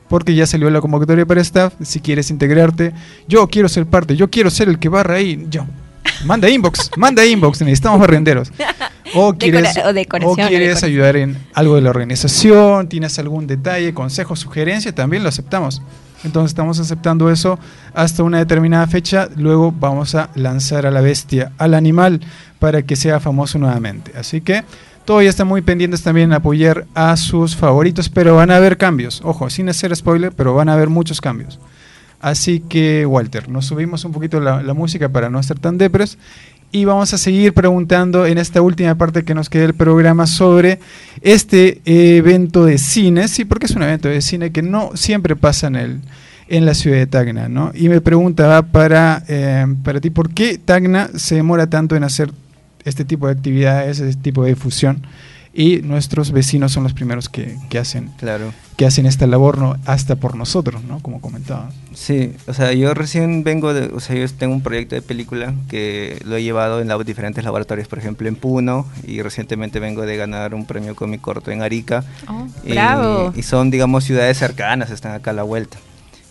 [0.08, 1.74] Porque ya salió la convocatoria para staff.
[1.82, 2.92] Si quieres integrarte,
[3.28, 5.46] yo quiero ser parte, yo quiero ser el que barra ahí.
[5.48, 5.64] Yo.
[6.24, 8.52] Manda inbox, manda inbox, necesitamos barrenderos.
[9.14, 10.90] O quieres, Decora- o decoración, o quieres decoración.
[10.90, 15.82] ayudar en algo de la organización, tienes algún detalle, consejo, sugerencia, también lo aceptamos.
[16.24, 17.58] Entonces estamos aceptando eso
[17.92, 19.28] hasta una determinada fecha.
[19.36, 22.20] Luego vamos a lanzar a la bestia, al animal,
[22.58, 24.12] para que sea famoso nuevamente.
[24.16, 24.64] Así que
[25.04, 29.20] todavía están muy pendientes también en apoyar a sus favoritos, pero van a haber cambios.
[29.22, 31.60] Ojo, sin hacer spoiler, pero van a haber muchos cambios.
[32.22, 36.16] Así que, Walter, nos subimos un poquito la, la música para no estar tan depres.
[36.74, 40.80] Y vamos a seguir preguntando en esta última parte que nos queda del programa sobre
[41.20, 43.28] este evento de cine.
[43.28, 46.00] Sí, porque es un evento de cine que no siempre pasa en, el,
[46.48, 47.48] en la ciudad de Tacna.
[47.48, 47.70] ¿no?
[47.76, 52.32] Y me preguntaba para, eh, para ti, ¿por qué Tacna se demora tanto en hacer
[52.84, 55.06] este tipo de actividades, este tipo de difusión?
[55.56, 58.52] Y nuestros vecinos son los primeros que, que hacen Claro.
[58.76, 60.98] que hacen esta labor no hasta por nosotros, ¿no?
[61.00, 61.70] Como comentaba.
[61.94, 65.54] Sí, o sea, yo recién vengo de, o sea, yo tengo un proyecto de película
[65.68, 70.02] que lo he llevado en los diferentes laboratorios, por ejemplo en Puno, y recientemente vengo
[70.02, 72.02] de ganar un premio con mi corto en Arica.
[72.26, 73.32] Oh, Y- bravo.
[73.36, 75.76] Y, son, digamos, ciudades cercanas, están acá a la vuelta.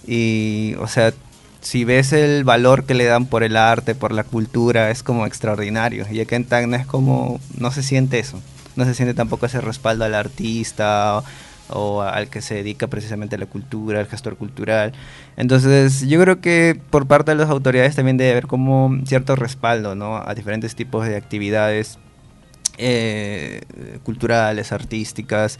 [0.05, 1.13] Y, o sea,
[1.61, 5.25] si ves el valor que le dan por el arte, por la cultura, es como
[5.25, 6.05] extraordinario.
[6.11, 8.41] Y acá en Tacna es como, no se siente eso.
[8.75, 11.23] No se siente tampoco ese respaldo al artista
[11.69, 14.93] o, al que se dedica precisamente a la cultura, al gestor cultural.
[15.37, 19.95] Entonces, yo creo que por parte de las autoridades también debe haber como cierto respaldo,
[19.95, 20.17] ¿no?
[20.17, 21.97] A diferentes tipos de actividades
[22.77, 23.61] eh,
[24.03, 25.59] culturales, artísticas.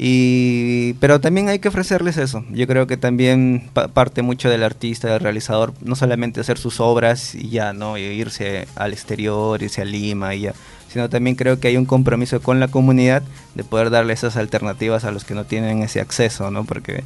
[0.00, 2.44] Y, pero también hay que ofrecerles eso.
[2.50, 6.78] Yo creo que también pa- parte mucho del artista, del realizador, no solamente hacer sus
[6.78, 7.98] obras y ya, ¿no?
[7.98, 10.54] Irse al exterior, irse a Lima y ya,
[10.88, 13.22] sino también creo que hay un compromiso con la comunidad
[13.54, 16.64] de poder darle esas alternativas a los que no tienen ese acceso, ¿no?
[16.64, 17.04] Porque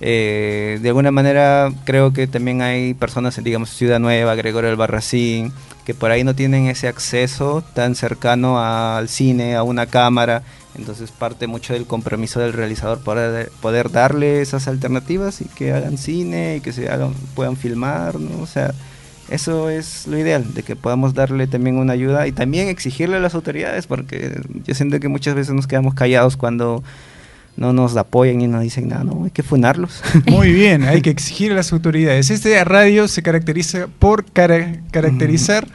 [0.00, 5.52] eh, de alguna manera creo que también hay personas, digamos, Ciudad Nueva, Gregorio Albarracín,
[5.84, 10.42] que por ahí no tienen ese acceso tan cercano al cine, a una cámara.
[10.76, 15.98] Entonces parte mucho del compromiso del realizador poder, poder darle esas alternativas y que hagan
[15.98, 18.42] cine y que se hagan, puedan filmar, ¿no?
[18.42, 18.74] O sea,
[19.30, 23.20] eso es lo ideal, de que podamos darle también una ayuda y también exigirle a
[23.20, 26.82] las autoridades, porque yo siento que muchas veces nos quedamos callados cuando
[27.56, 30.02] no nos apoyan y nos dicen nada, no, hay que funarlos.
[30.26, 32.30] Muy bien, hay que exigir a las autoridades.
[32.30, 35.66] Este radio se caracteriza por cara- caracterizar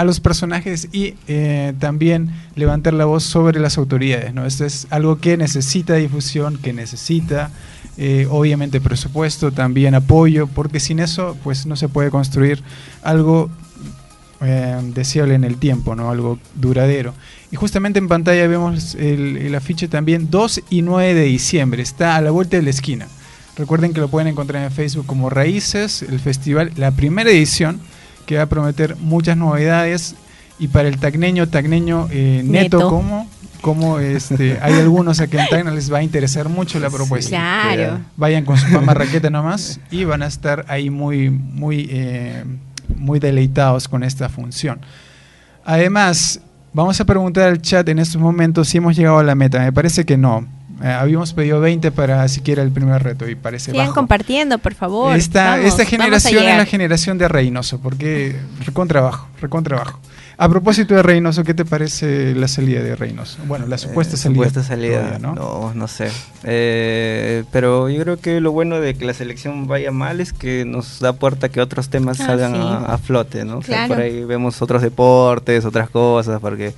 [0.00, 4.32] a los personajes y eh, también levantar la voz sobre las autoridades.
[4.32, 4.46] ¿no?
[4.46, 7.50] Esto es algo que necesita difusión, que necesita
[7.98, 12.62] eh, obviamente presupuesto, también apoyo, porque sin eso pues no se puede construir
[13.02, 13.50] algo
[14.40, 16.10] eh, deseable en el tiempo, ¿no?
[16.10, 17.12] algo duradero.
[17.52, 22.16] Y justamente en pantalla vemos el, el afiche también 2 y 9 de diciembre, está
[22.16, 23.06] a la vuelta de la esquina.
[23.54, 27.80] Recuerden que lo pueden encontrar en Facebook como Raíces, el festival, la primera edición,
[28.30, 30.14] que va a prometer muchas novedades.
[30.60, 32.88] Y para el tacneño, tacneño eh, neto, Neto.
[32.88, 33.28] como,
[33.60, 37.30] como este, hay algunos aquí en Tacna les va a interesar mucho la propuesta.
[37.30, 37.98] Claro.
[38.16, 42.44] Vayan con su mamá raqueta nomás y van a estar ahí muy, muy, eh,
[42.94, 44.78] muy deleitados con esta función.
[45.64, 46.40] Además,
[46.72, 49.58] vamos a preguntar al chat en estos momentos si hemos llegado a la meta.
[49.58, 50.46] Me parece que no.
[50.82, 53.94] Eh, habíamos pedido 20 para siquiera el primer reto y parece Sigan bajo.
[53.94, 55.14] compartiendo, por favor.
[55.16, 60.00] Esta, Vamos, esta generación es la generación de Reynoso, porque recontrabajo, recontrabajo.
[60.38, 63.36] A propósito de Reynoso, ¿qué te parece la salida de Reynoso?
[63.46, 64.44] Bueno, la supuesta Eh, salida.
[64.46, 65.34] supuesta salida, todavía, ¿no?
[65.34, 65.72] ¿no?
[65.74, 66.08] no, sé.
[66.44, 70.64] Eh, pero yo creo que lo bueno de que la selección vaya mal es que
[70.64, 72.58] nos da puerta que otros temas Ah, salgan sí.
[72.62, 73.58] a, a flote, ¿no?
[73.58, 73.94] O sea, Claro.
[73.96, 76.72] por ahí vemos otros deportes, otras cosas, porque...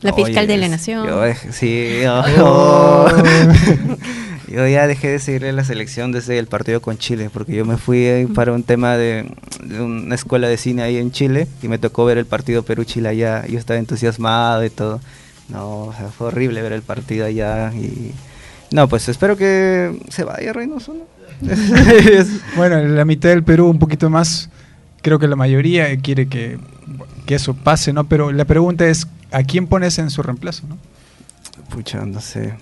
[0.00, 1.06] La fiscal de la nación.
[1.06, 2.02] yo sí,
[2.38, 3.08] Oh.
[4.48, 7.76] yo ya dejé de seguirle la selección desde el partido con Chile, porque yo me
[7.76, 9.26] fui ahí para un tema de,
[9.64, 13.08] de una escuela de cine ahí en Chile y me tocó ver el partido Perú-Chile
[13.08, 13.46] allá.
[13.46, 15.00] Yo estaba entusiasmado y todo.
[15.48, 18.12] No, o sea, fue horrible ver el partido allá y...
[18.72, 21.04] No, pues espero que se vaya Reynoso, ¿no?
[22.56, 24.50] Bueno, la mitad del Perú un poquito más,
[25.02, 26.58] creo que la mayoría quiere que,
[27.26, 28.04] que eso pase, ¿no?
[28.08, 29.06] Pero la pregunta es,
[29.38, 30.76] ¿a quién pones en su reemplazo, no?
[31.70, 32.54] Pucha, no sé.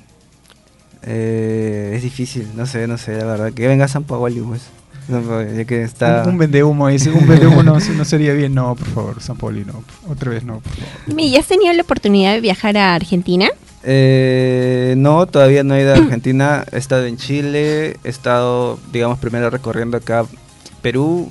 [1.02, 3.52] Eh, es difícil, no sé, no sé, la verdad.
[3.52, 4.62] Que venga San Paoli, pues.
[5.08, 6.22] No, pues, ya que está...
[6.24, 9.64] Un, un vendehumo dice, un vendehumo no, no sería bien, no, por favor, San Pauli,
[9.66, 11.20] no, otra vez no, por favor.
[11.30, 13.48] ¿Ya has tenido la oportunidad de viajar a Argentina?
[13.82, 16.64] Eh, no, todavía no he ido a Argentina.
[16.72, 20.24] He estado en Chile, he estado, digamos, primero recorriendo acá
[20.80, 21.30] Perú,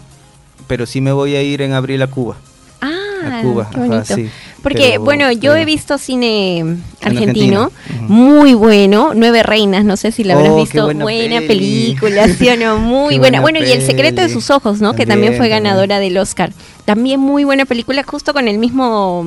[0.68, 2.38] pero sí me voy a ir en abril a Cuba.
[2.80, 4.16] Ah, A Cuba, qué ajá, bonito.
[4.16, 4.30] sí.
[4.64, 7.70] Porque, Pero, bueno, yo he visto cine argentino,
[8.08, 11.48] muy bueno, Nueve Reinas, no sé si la habrás Oh, visto, buena buena, peli.
[11.48, 12.78] película, ¿sí o no?
[12.78, 13.42] Muy buena.
[13.42, 14.94] buena Bueno, y El secreto de sus ojos, ¿no?
[14.96, 15.64] que también fue también.
[15.66, 16.54] ganadora del Oscar.
[16.86, 19.26] También muy buena película, justo con el mismo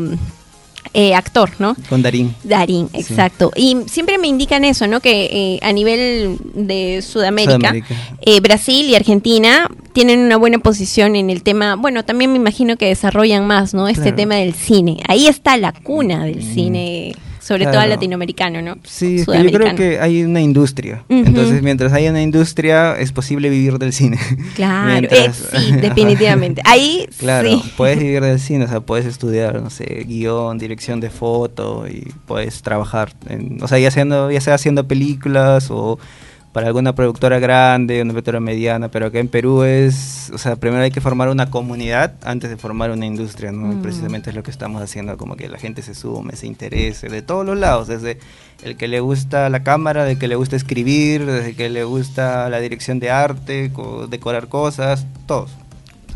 [0.98, 1.76] eh, actor, ¿no?
[1.90, 2.34] Con Darín.
[2.42, 3.00] Darín, Sí.
[3.00, 3.52] exacto.
[3.54, 5.00] Y siempre me indican eso, ¿no?
[5.00, 7.94] Que eh, a nivel de Sudamérica, Sudamérica.
[8.22, 12.76] eh, Brasil y Argentina tienen una buena posición en el tema, bueno, también me imagino
[12.78, 13.88] que desarrollan más, ¿no?
[13.88, 14.16] Este Claro.
[14.16, 14.96] tema del cine.
[15.06, 16.54] Ahí está la cuna del Mm.
[16.54, 17.14] cine,
[17.46, 17.90] sobre todo Claro.
[17.90, 18.76] latinoamericano, ¿no?
[18.84, 21.04] Sí, yo creo que hay una industria.
[21.08, 24.18] Entonces, mientras haya una industria, es posible vivir del cine.
[24.54, 26.62] Claro, Mientras- eh, sí, definitivamente.
[26.64, 27.72] Ahí Claro, sí.
[27.76, 32.12] puedes vivir del cine, o sea, puedes estudiar, no sé, guion, dirección de foto y
[32.26, 35.98] puedes trabajar, en, o sea, ya sea haciendo películas o
[36.56, 40.82] para alguna productora grande, una productora mediana, pero acá en Perú es, o sea, primero
[40.82, 43.70] hay que formar una comunidad antes de formar una industria, ¿no?
[43.74, 43.82] Y Mm.
[43.82, 47.20] precisamente es lo que estamos haciendo, como que la gente se sume, se interese, de
[47.20, 48.18] todos los lados, desde
[48.62, 52.48] el que le gusta la cámara, de que le gusta escribir, desde que le gusta
[52.48, 55.50] la dirección de arte, co- decorar cosas, todos.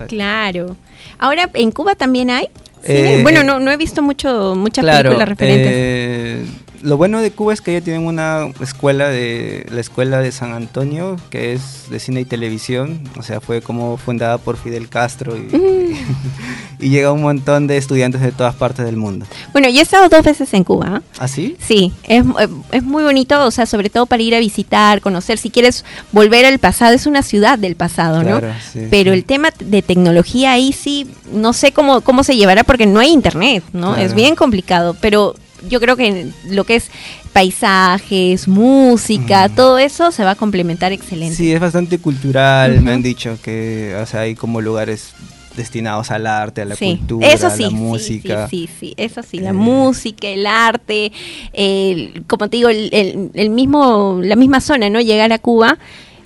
[0.09, 0.75] Claro.
[1.19, 2.49] Ahora, ¿en Cuba también hay?
[2.85, 5.71] Eh, bueno, no, no he visto mucho muchas Claro, películas referentes.
[5.71, 6.47] eh,
[6.83, 10.53] lo bueno de Cuba es que ya tienen una escuela de la escuela de San
[10.53, 15.37] Antonio que es de cine y televisión, o sea fue como fundada por Fidel Castro
[15.37, 15.95] y, Mm.
[16.81, 19.27] y llega un montón de estudiantes de todas partes del mundo.
[19.53, 20.87] Bueno, yo he estado dos veces en Cuba.
[20.97, 21.03] ¿ah?
[21.19, 21.57] ¿Así?
[21.61, 22.25] Sí, es,
[22.73, 26.45] es muy bonito, o sea, sobre todo para ir a visitar, conocer, si quieres volver
[26.47, 28.39] al pasado, es una ciudad del pasado, ¿no?
[28.39, 29.19] Claro, sí, Pero sí.
[29.19, 33.11] el tema de tecnología ahí sí, no sé cómo, cómo se llevará porque no hay
[33.11, 33.95] internet, ¿no?
[33.95, 34.03] Claro.
[34.03, 35.35] Es bien complicado, pero
[35.69, 36.91] yo creo que lo que es
[37.33, 41.35] paisajes, música, todo eso se va a complementar excelente.
[41.37, 45.13] Sí, es bastante cultural, me han dicho que o sea, hay como lugares
[45.57, 48.49] destinados al arte, a la Sí, cultura, eso a sí, la sí, música.
[48.49, 49.53] Sí, sí, sí, eso sí, la Eh.
[49.53, 51.13] música, el arte,
[51.53, 55.01] el- como te digo, el, el- el mismo, la misma zona, ¿no?
[55.01, 55.77] Llegar a Cuba.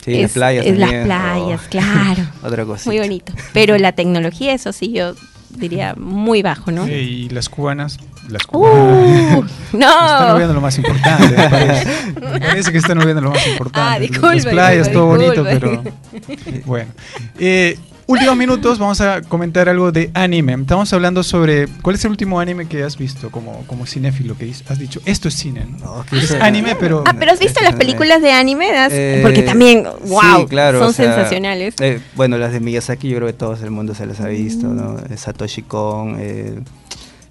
[0.05, 1.69] Sí, las playas es las playas, Oh.
[1.71, 2.23] claro.
[2.43, 2.89] Otra cosa.
[2.91, 3.33] Muy bonito.
[3.55, 5.15] Pero la tecnología, eso sí, yo
[5.57, 6.85] diría muy bajo, ¿no?
[6.87, 7.99] Sí, y las cubanas.
[8.29, 9.39] Las cubanas.
[9.39, 9.45] ¡Uh!
[9.75, 10.33] Están ¡No!
[10.33, 12.13] olvidando lo más importante, me parece.
[12.21, 13.81] Me parece que están olvidando lo más importante.
[13.81, 15.51] Ah, Las disculpe, playas, todo disculpe.
[15.59, 15.85] bonito,
[16.15, 16.63] pero.
[16.65, 16.91] Bueno.
[17.39, 20.55] Eh, últimos minutos, vamos a comentar algo de anime.
[20.55, 21.69] Estamos hablando sobre.
[21.83, 24.37] ¿Cuál es el último anime que has visto como, como cinéfilo?
[24.37, 25.67] Que has dicho, esto es cine.
[25.81, 26.05] ¿no?
[26.13, 27.05] Es anime, pero.
[27.07, 28.69] Ah, pero has visto las películas de anime.
[28.91, 31.75] Eh, porque también, wow, sí, claro, son o sea, sensacionales.
[31.81, 34.69] eh, bueno, las de Miyazaki yo creo que todo el mundo se las ha visto,
[34.69, 34.99] ¿no?
[34.99, 36.17] Eh, Satoshi Kon.
[36.19, 36.61] eh,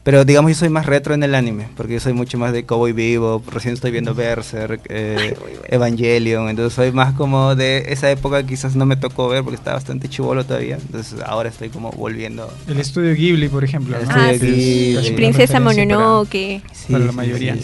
[0.04, 2.66] pero digamos yo soy más retro en el anime, porque yo soy mucho más de
[2.66, 5.36] Cowboy Vivo, recién estoy viendo Berserk, eh,
[5.70, 9.56] Evangelion, entonces soy más como de esa época que quizás no me tocó ver porque
[9.56, 12.52] estaba bastante chivolo todavía, entonces ahora estoy como volviendo.
[12.68, 13.98] El estudio Ghibli, por ejemplo.
[13.98, 14.06] El.
[14.10, 14.98] Ah, Ghibli.
[14.98, 16.62] una Princesa para- Mononoke.
[16.92, 17.56] Para la mayoría.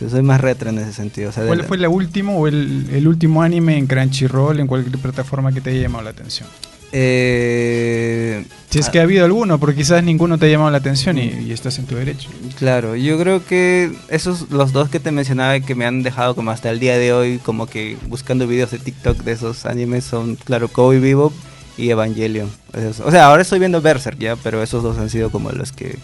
[0.00, 1.30] Yo soy más retro en ese sentido.
[1.30, 4.60] O sea, de ¿Cuál la- fue el último o el, el último anime en Crunchyroll,
[4.60, 6.48] en cualquier plataforma que te haya llamado la atención?
[6.92, 11.18] Eh, Si es que ha habido alguno, porque quizás ninguno te ha llamado la atención
[11.18, 12.28] y, y estás en tu derecho.
[12.58, 16.50] Claro, yo creo que esos, los dos que te mencionaba que me han dejado como
[16.50, 20.36] hasta el día de hoy, como que buscando videos de TikTok de esos animes son,
[20.36, 21.32] claro, Cowboy Bebop
[21.76, 22.50] y Evangelion.
[22.74, 25.72] Esos- o sea, ahora estoy viendo Berserk ya, pero esos dos han sido como los
[25.72, 25.96] que,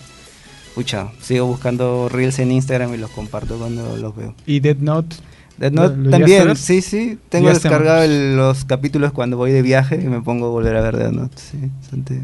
[0.74, 4.34] pucha, sigo buscando reels en Instagram y los comparto cuando los veo.
[4.46, 5.16] Y Dead Note.
[5.58, 9.62] Death ¿Lo- Note lo también, sí, sí, tengo descargado el- los capítulos cuando voy de
[9.62, 12.20] viaje y me pongo a volver a ver Death Note, sí, bastante-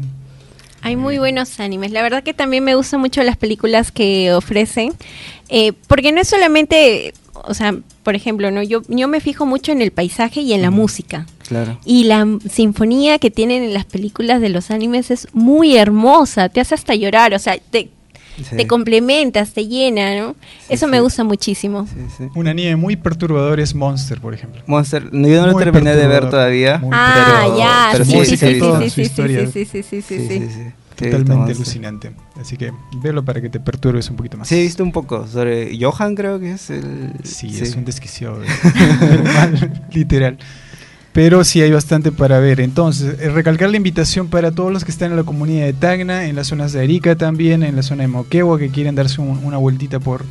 [0.83, 1.91] Hay muy buenos animes.
[1.91, 4.93] La verdad que también me gustan mucho las películas que ofrecen.
[5.53, 9.73] eh, porque no es solamente, o sea, por ejemplo, no yo, yo me fijo mucho
[9.73, 11.25] en el paisaje y en la música.
[11.45, 11.77] Claro.
[11.83, 16.61] Y la sinfonía que tienen en las películas de los animes es muy hermosa, te
[16.61, 17.89] hace hasta llorar, o sea, te,
[18.37, 18.55] Sí.
[18.55, 20.35] te complementas, te llena, ¿no?
[20.69, 21.03] Eso me sí.
[21.03, 21.85] gusta muchísimo.
[21.87, 22.23] Sí, sí.
[22.35, 24.61] Un anime muy perturbador es Monster, por ejemplo.
[24.67, 26.77] Monster, no, yo no lo Muy terminé de ver todavía.
[26.79, 29.65] Muy Ah, pero- ya, pero sí, sí, sí, sí, sí, sí, sí, sí, sí, sí,
[29.65, 30.39] sí, sí, sí, Sí, sí.
[30.39, 30.71] sí, sí.
[30.95, 32.11] Totalmente alucinante.
[32.39, 32.71] Así que
[33.01, 34.47] velo para que te perturbes un poquito más.
[34.47, 37.13] Sí, he visto un poco sobre Johan, creo que es el.
[37.23, 38.37] Sí, es un desquiciado.
[39.33, 40.37] mal, literal.
[41.13, 42.61] Pero sí hay bastante para ver.
[42.61, 46.25] Entonces, eh, recalcar la invitación para todos los que están en la comunidad de Tacna,
[46.25, 49.43] en las zonas de Arica también, en la zona de Moquegua, que quieren darse un-
[49.43, 50.23] una vueltita por,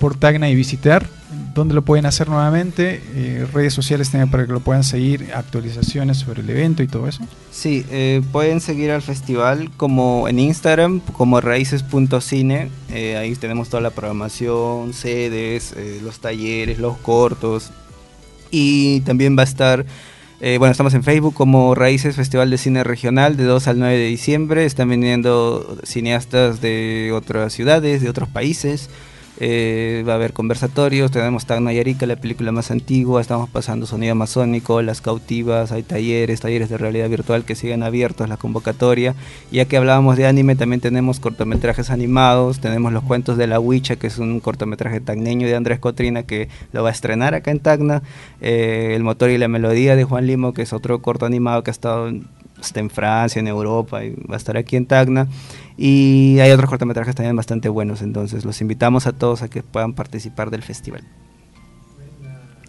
[0.00, 1.06] por Tacna y visitar.
[1.54, 3.02] ¿Dónde lo pueden hacer nuevamente?
[3.14, 7.06] Eh, redes sociales también para que lo puedan seguir, actualizaciones sobre el evento y todo
[7.08, 7.22] eso.
[7.50, 12.70] Sí, eh, pueden seguir al festival como en Instagram, como raíces.cine.
[12.90, 17.70] Eh, ahí tenemos toda la programación, sedes, los talleres, los cortos.
[18.50, 19.84] Y también va a estar,
[20.44, 23.96] eh, bueno, estamos en Facebook como Raíces Festival de Cine Regional de 2 al 9
[23.96, 24.64] de diciembre.
[24.64, 28.90] Están viniendo cineastas de otras ciudades, de otros países.
[29.44, 33.86] Eh, va a haber conversatorios, tenemos Tacna y Arica, la película más antigua, estamos pasando
[33.86, 39.16] Sonido Amazónico, Las Cautivas, hay talleres, talleres de realidad virtual que siguen abiertos, la convocatoria.
[39.50, 43.96] Ya que hablábamos de anime, también tenemos cortometrajes animados, tenemos Los Cuentos de la Huicha,
[43.96, 47.58] que es un cortometraje tagneño de Andrés Cotrina que lo va a estrenar acá en
[47.58, 48.04] Tacna,
[48.40, 51.70] eh, El Motor y la Melodía de Juan Limo, que es otro corto animado que
[51.70, 52.12] ha estado
[52.66, 55.28] está en Francia, en Europa y va a estar aquí en Tacna.
[55.76, 59.94] Y hay otros cortometrajes también bastante buenos, entonces los invitamos a todos a que puedan
[59.94, 61.02] participar del festival.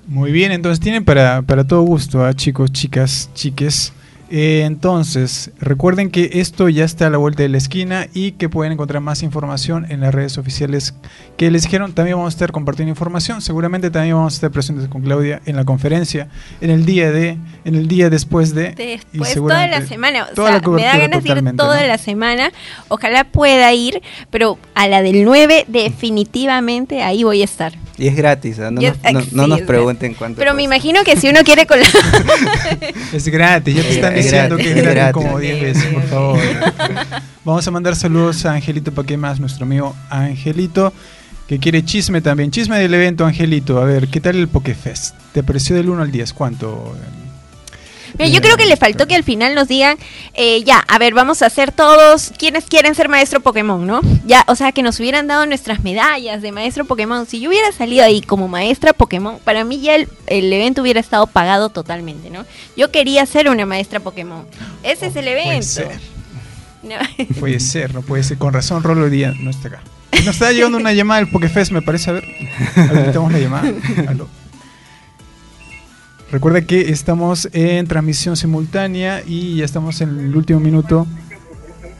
[0.07, 2.33] Muy bien, entonces tienen para, para todo gusto, ¿ah?
[2.33, 3.93] chicos, chicas, chiques.
[4.35, 8.49] Eh, entonces, recuerden que esto ya está a la vuelta de la esquina y que
[8.49, 10.95] pueden encontrar más información en las redes oficiales
[11.37, 11.93] que les dijeron.
[11.93, 13.43] También vamos a estar compartiendo información.
[13.43, 16.29] Seguramente también vamos a estar presentes con Claudia en la conferencia,
[16.61, 18.69] en el día de, en el día después de.
[18.71, 21.81] y Después toda seguramente la semana, o toda sea, me da ganas de ir toda
[21.81, 21.87] ¿no?
[21.87, 22.51] la semana.
[22.87, 27.82] Ojalá pueda ir, pero a la del 9 definitivamente ahí voy a estar.
[27.97, 28.71] Y es gratis, ¿ah?
[28.71, 30.39] no, nos, es- no- no nos pregunten cuánto.
[30.39, 31.77] Pero me imagino que si uno quiere con
[33.13, 35.13] Es gratis, ya te Es están gratis, diciendo que es gratis.
[35.13, 36.39] como 10 veces, por favor.
[37.45, 40.93] Vamos a mandar saludos a Angelito Paquemas, nuestro amigo Angelito,
[41.47, 42.51] que quiere chisme también.
[42.51, 43.79] Chisme del evento, Angelito.
[43.81, 45.15] A ver, ¿qué tal el Pokefest?
[45.33, 46.33] ¿Te pareció del 1 al 10?
[46.33, 46.95] ¿Cuánto?
[48.17, 49.97] Mira, yo creo que le faltó que al final nos digan,
[50.35, 54.01] eh, ya, a ver, vamos a hacer todos quienes quieren ser maestro Pokémon, ¿no?
[54.25, 57.25] Ya, o sea, que nos hubieran dado nuestras medallas de maestro Pokémon.
[57.25, 60.99] Si yo hubiera salido ahí como maestra Pokémon, para mí ya el, el evento hubiera
[60.99, 62.45] estado pagado totalmente, ¿no?
[62.77, 64.45] Yo quería ser una maestra Pokémon.
[64.83, 65.65] Ese es el Puede evento.
[65.65, 65.99] ser,
[66.83, 66.95] No.
[67.39, 68.37] puede ser, no puede ser.
[68.37, 69.81] Con razón, Rolo hoy día no está acá.
[70.25, 72.11] Nos está llegando una llamada del Pokefest, me parece.
[72.11, 72.25] A ver,
[72.75, 73.73] habilitamos la llamada.
[74.07, 74.27] Aló.
[76.33, 81.05] Recuerda que estamos en transmisión simultánea y ya estamos en el último minuto.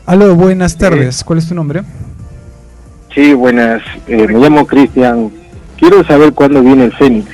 [0.08, 1.24] Aló, buenas tardes.
[1.24, 1.84] ¿Cuál es tu nombre?
[3.14, 3.84] Sí, buenas.
[4.08, 5.30] Eh, me llamo Cristian.
[5.78, 7.28] Quiero saber cuándo viene el Fénix.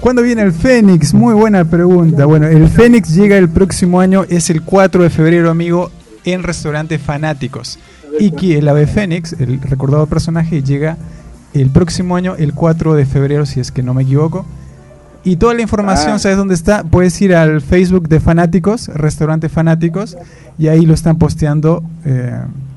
[0.00, 1.12] ¿Cuándo viene el Fénix?
[1.12, 2.24] Muy buena pregunta.
[2.24, 5.90] Bueno, el Fénix llega el próximo año, es el 4 de febrero, amigo,
[6.24, 7.78] en Restaurante Fanáticos.
[8.18, 10.96] Y que el ave Fénix, el recordado personaje, llega
[11.52, 14.46] el próximo año, el 4 de febrero, si es que no me equivoco.
[15.28, 16.18] Y toda la información, Ah.
[16.18, 16.84] ¿sabes dónde está?
[16.84, 20.16] Puedes ir al Facebook de Fanáticos, Restaurante Fanáticos,
[20.58, 22.32] y ahí lo están posteando eh,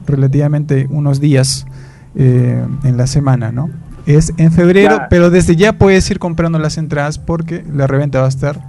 [0.06, 1.66] relativamente unos días
[2.16, 3.70] eh, en la semana, ¿no?
[4.06, 8.26] Es en febrero, pero desde ya puedes ir comprando las entradas porque la reventa va
[8.26, 8.60] a estar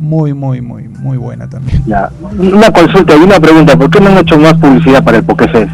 [0.00, 1.80] muy, muy, muy, muy buena también.
[1.86, 2.10] Ya.
[2.38, 3.78] Una consulta y una pregunta.
[3.78, 5.70] ¿Por qué no han hecho más publicidad para el Pokefest?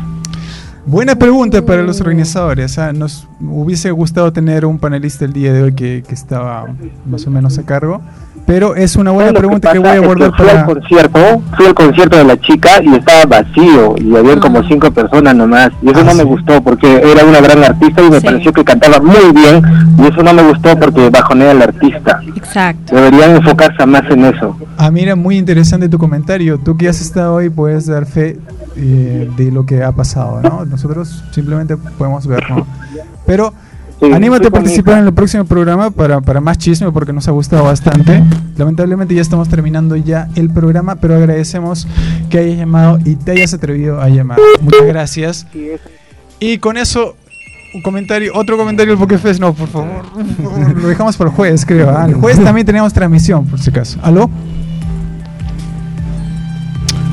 [0.87, 2.78] Buena pregunta para los organizadores.
[2.78, 6.66] ah, Nos hubiese gustado tener un panelista el día de hoy que, que estaba
[7.07, 8.03] más o menos a cargo,
[8.47, 9.95] pero es una buena ¿Sabes lo pregunta que, voy pasa?
[9.97, 10.61] a Es guardar fui para...
[10.61, 14.91] al concierto, fui al concierto de la chica y estaba vacío y había como cinco
[14.91, 16.28] personas nomás y eso Ah, no me sí.
[16.28, 18.26] gustó porque era una gran artista y me Sí.
[18.26, 19.62] pareció que cantaba muy bien
[19.99, 22.20] y eso no me gustó porque bajonea al artista.
[22.37, 22.95] Exacto.
[22.95, 24.55] Deberían enfocarse más en eso.
[24.76, 26.59] Ah, mira, muy interesante tu comentario.
[26.59, 28.39] Tú que has estado hoy puedes dar fe
[28.77, 30.64] eh, de lo que ha pasado, ¿no?
[30.64, 32.66] Nosotros simplemente podemos ver, ¿no?
[33.27, 33.53] Pero
[34.01, 37.31] Sí, anímate a participar en el próximo programa para, para más chisme porque nos ha
[37.31, 38.22] gustado bastante.
[38.57, 41.87] Lamentablemente ya estamos terminando ya el programa, pero agradecemos
[42.29, 44.39] que hayas llamado y te hayas atrevido a llamar.
[44.61, 45.47] Muchas gracias.
[46.41, 47.16] Y con eso,
[47.72, 50.03] un comentario, otro comentario del Pokefest, no, por favor.
[50.77, 51.91] Lo dejamos para el jueves, creo.
[51.91, 52.07] ¿ah?
[52.09, 54.01] El jueves también tenemos transmisión, por si acaso.
[54.03, 54.29] ¿Aló?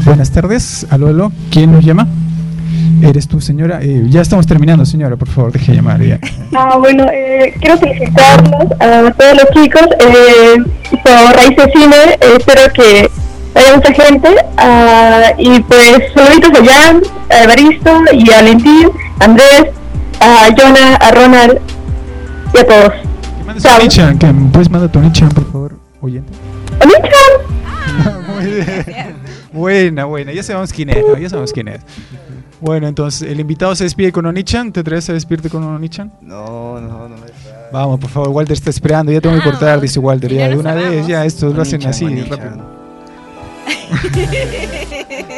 [0.06, 0.86] Buenas tardes.
[0.90, 1.32] ¿Aló, aló?
[1.52, 2.08] ¿Quién nos llama?
[3.02, 3.80] ¿Eres tú, señora?
[3.82, 6.20] Eh, ya estamos terminando, señora, por favor, deje de llamar ya.
[6.56, 10.58] Ah, bueno, eh, quiero felicitarlos a todos los chicos eh,
[11.04, 11.96] por Raíces Cine.
[12.20, 13.10] eh, espero que
[13.56, 14.30] haya mucha gente.
[14.58, 18.90] ah, y pues saluditos a Jan, a Evaristo y a Valentín,
[19.20, 19.66] a Andrés,
[20.20, 21.58] a Jonah, a Ronald
[22.54, 22.94] y a todos.
[23.38, 23.78] Que mandes Chao.
[23.80, 26.32] tu Nichan, que puedes mandar tu Nichan, por favor, oyente.
[26.84, 26.92] ¡Hola,
[28.36, 29.11] Muy bien.
[29.54, 31.18] Buena, buena, ya sabemos quién es, ¿no?
[31.18, 31.82] ya sabemos quién es.
[32.62, 34.72] Bueno, entonces, el invitado se despide con Onichan.
[34.72, 36.12] ¿Te atreves a despedirte con Onichan?
[36.22, 37.24] No, no, no me
[37.74, 39.12] Vamos, por favor, Walter está esperando.
[39.12, 40.32] Ya tengo que cortar, dice Walter.
[40.32, 42.82] Ya, no de una vez, ya, esto lo hacen así, rápido.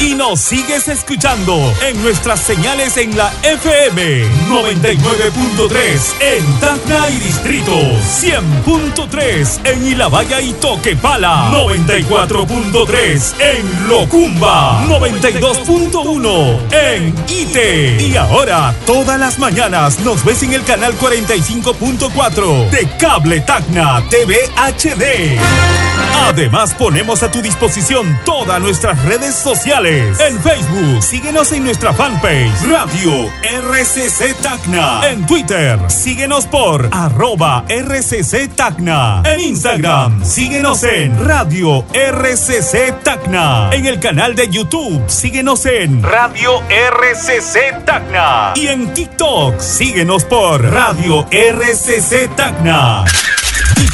[0.02, 7.74] Y nos sigues escuchando en nuestras señales en la FM 99.3 en Tacna y Distrito,
[7.74, 18.02] 100.3 en Ilabaya y Toquepala, 94.3 en Locumba, 92.1 en Ite.
[18.02, 24.38] Y ahora, todas las mañanas nos ves en el canal 45.4 de Cable Tacna TV
[24.56, 25.99] HD.
[26.14, 30.20] Además, ponemos a tu disposición todas nuestras redes sociales.
[30.20, 35.02] En Facebook, síguenos en nuestra fanpage Radio RCC Tacna.
[35.10, 39.24] En Twitter, síguenos por arroba RCC Tacna.
[39.26, 43.70] En Instagram, síguenos en Radio RCC Tacna.
[43.72, 48.54] En el canal de YouTube, síguenos en Radio RCC Tacna.
[48.56, 53.06] Y en TikTok, síguenos por Radio RCC Tacna.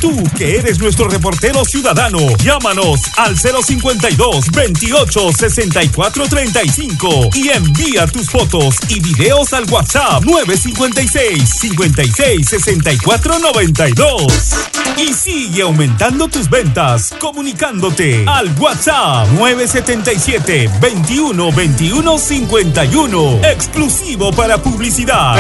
[0.05, 8.29] Tú, que eres nuestro reportero ciudadano, llámanos al 052 28 64 35 y envía tus
[8.29, 14.27] fotos y videos al WhatsApp 956 56 64 92.
[14.97, 25.35] Y sigue aumentando tus ventas comunicándote al WhatsApp 977 21 21 51 exclusivo para publicidad.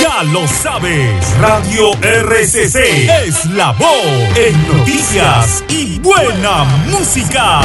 [0.00, 3.63] Ya lo sabes, Radio RCC es la
[4.36, 7.62] en noticias y buena música.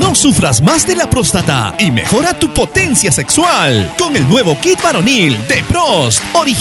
[0.00, 4.82] No sufras más de la próstata y mejora tu potencia sexual con el nuevo kit
[4.82, 6.56] varonil de Prost, original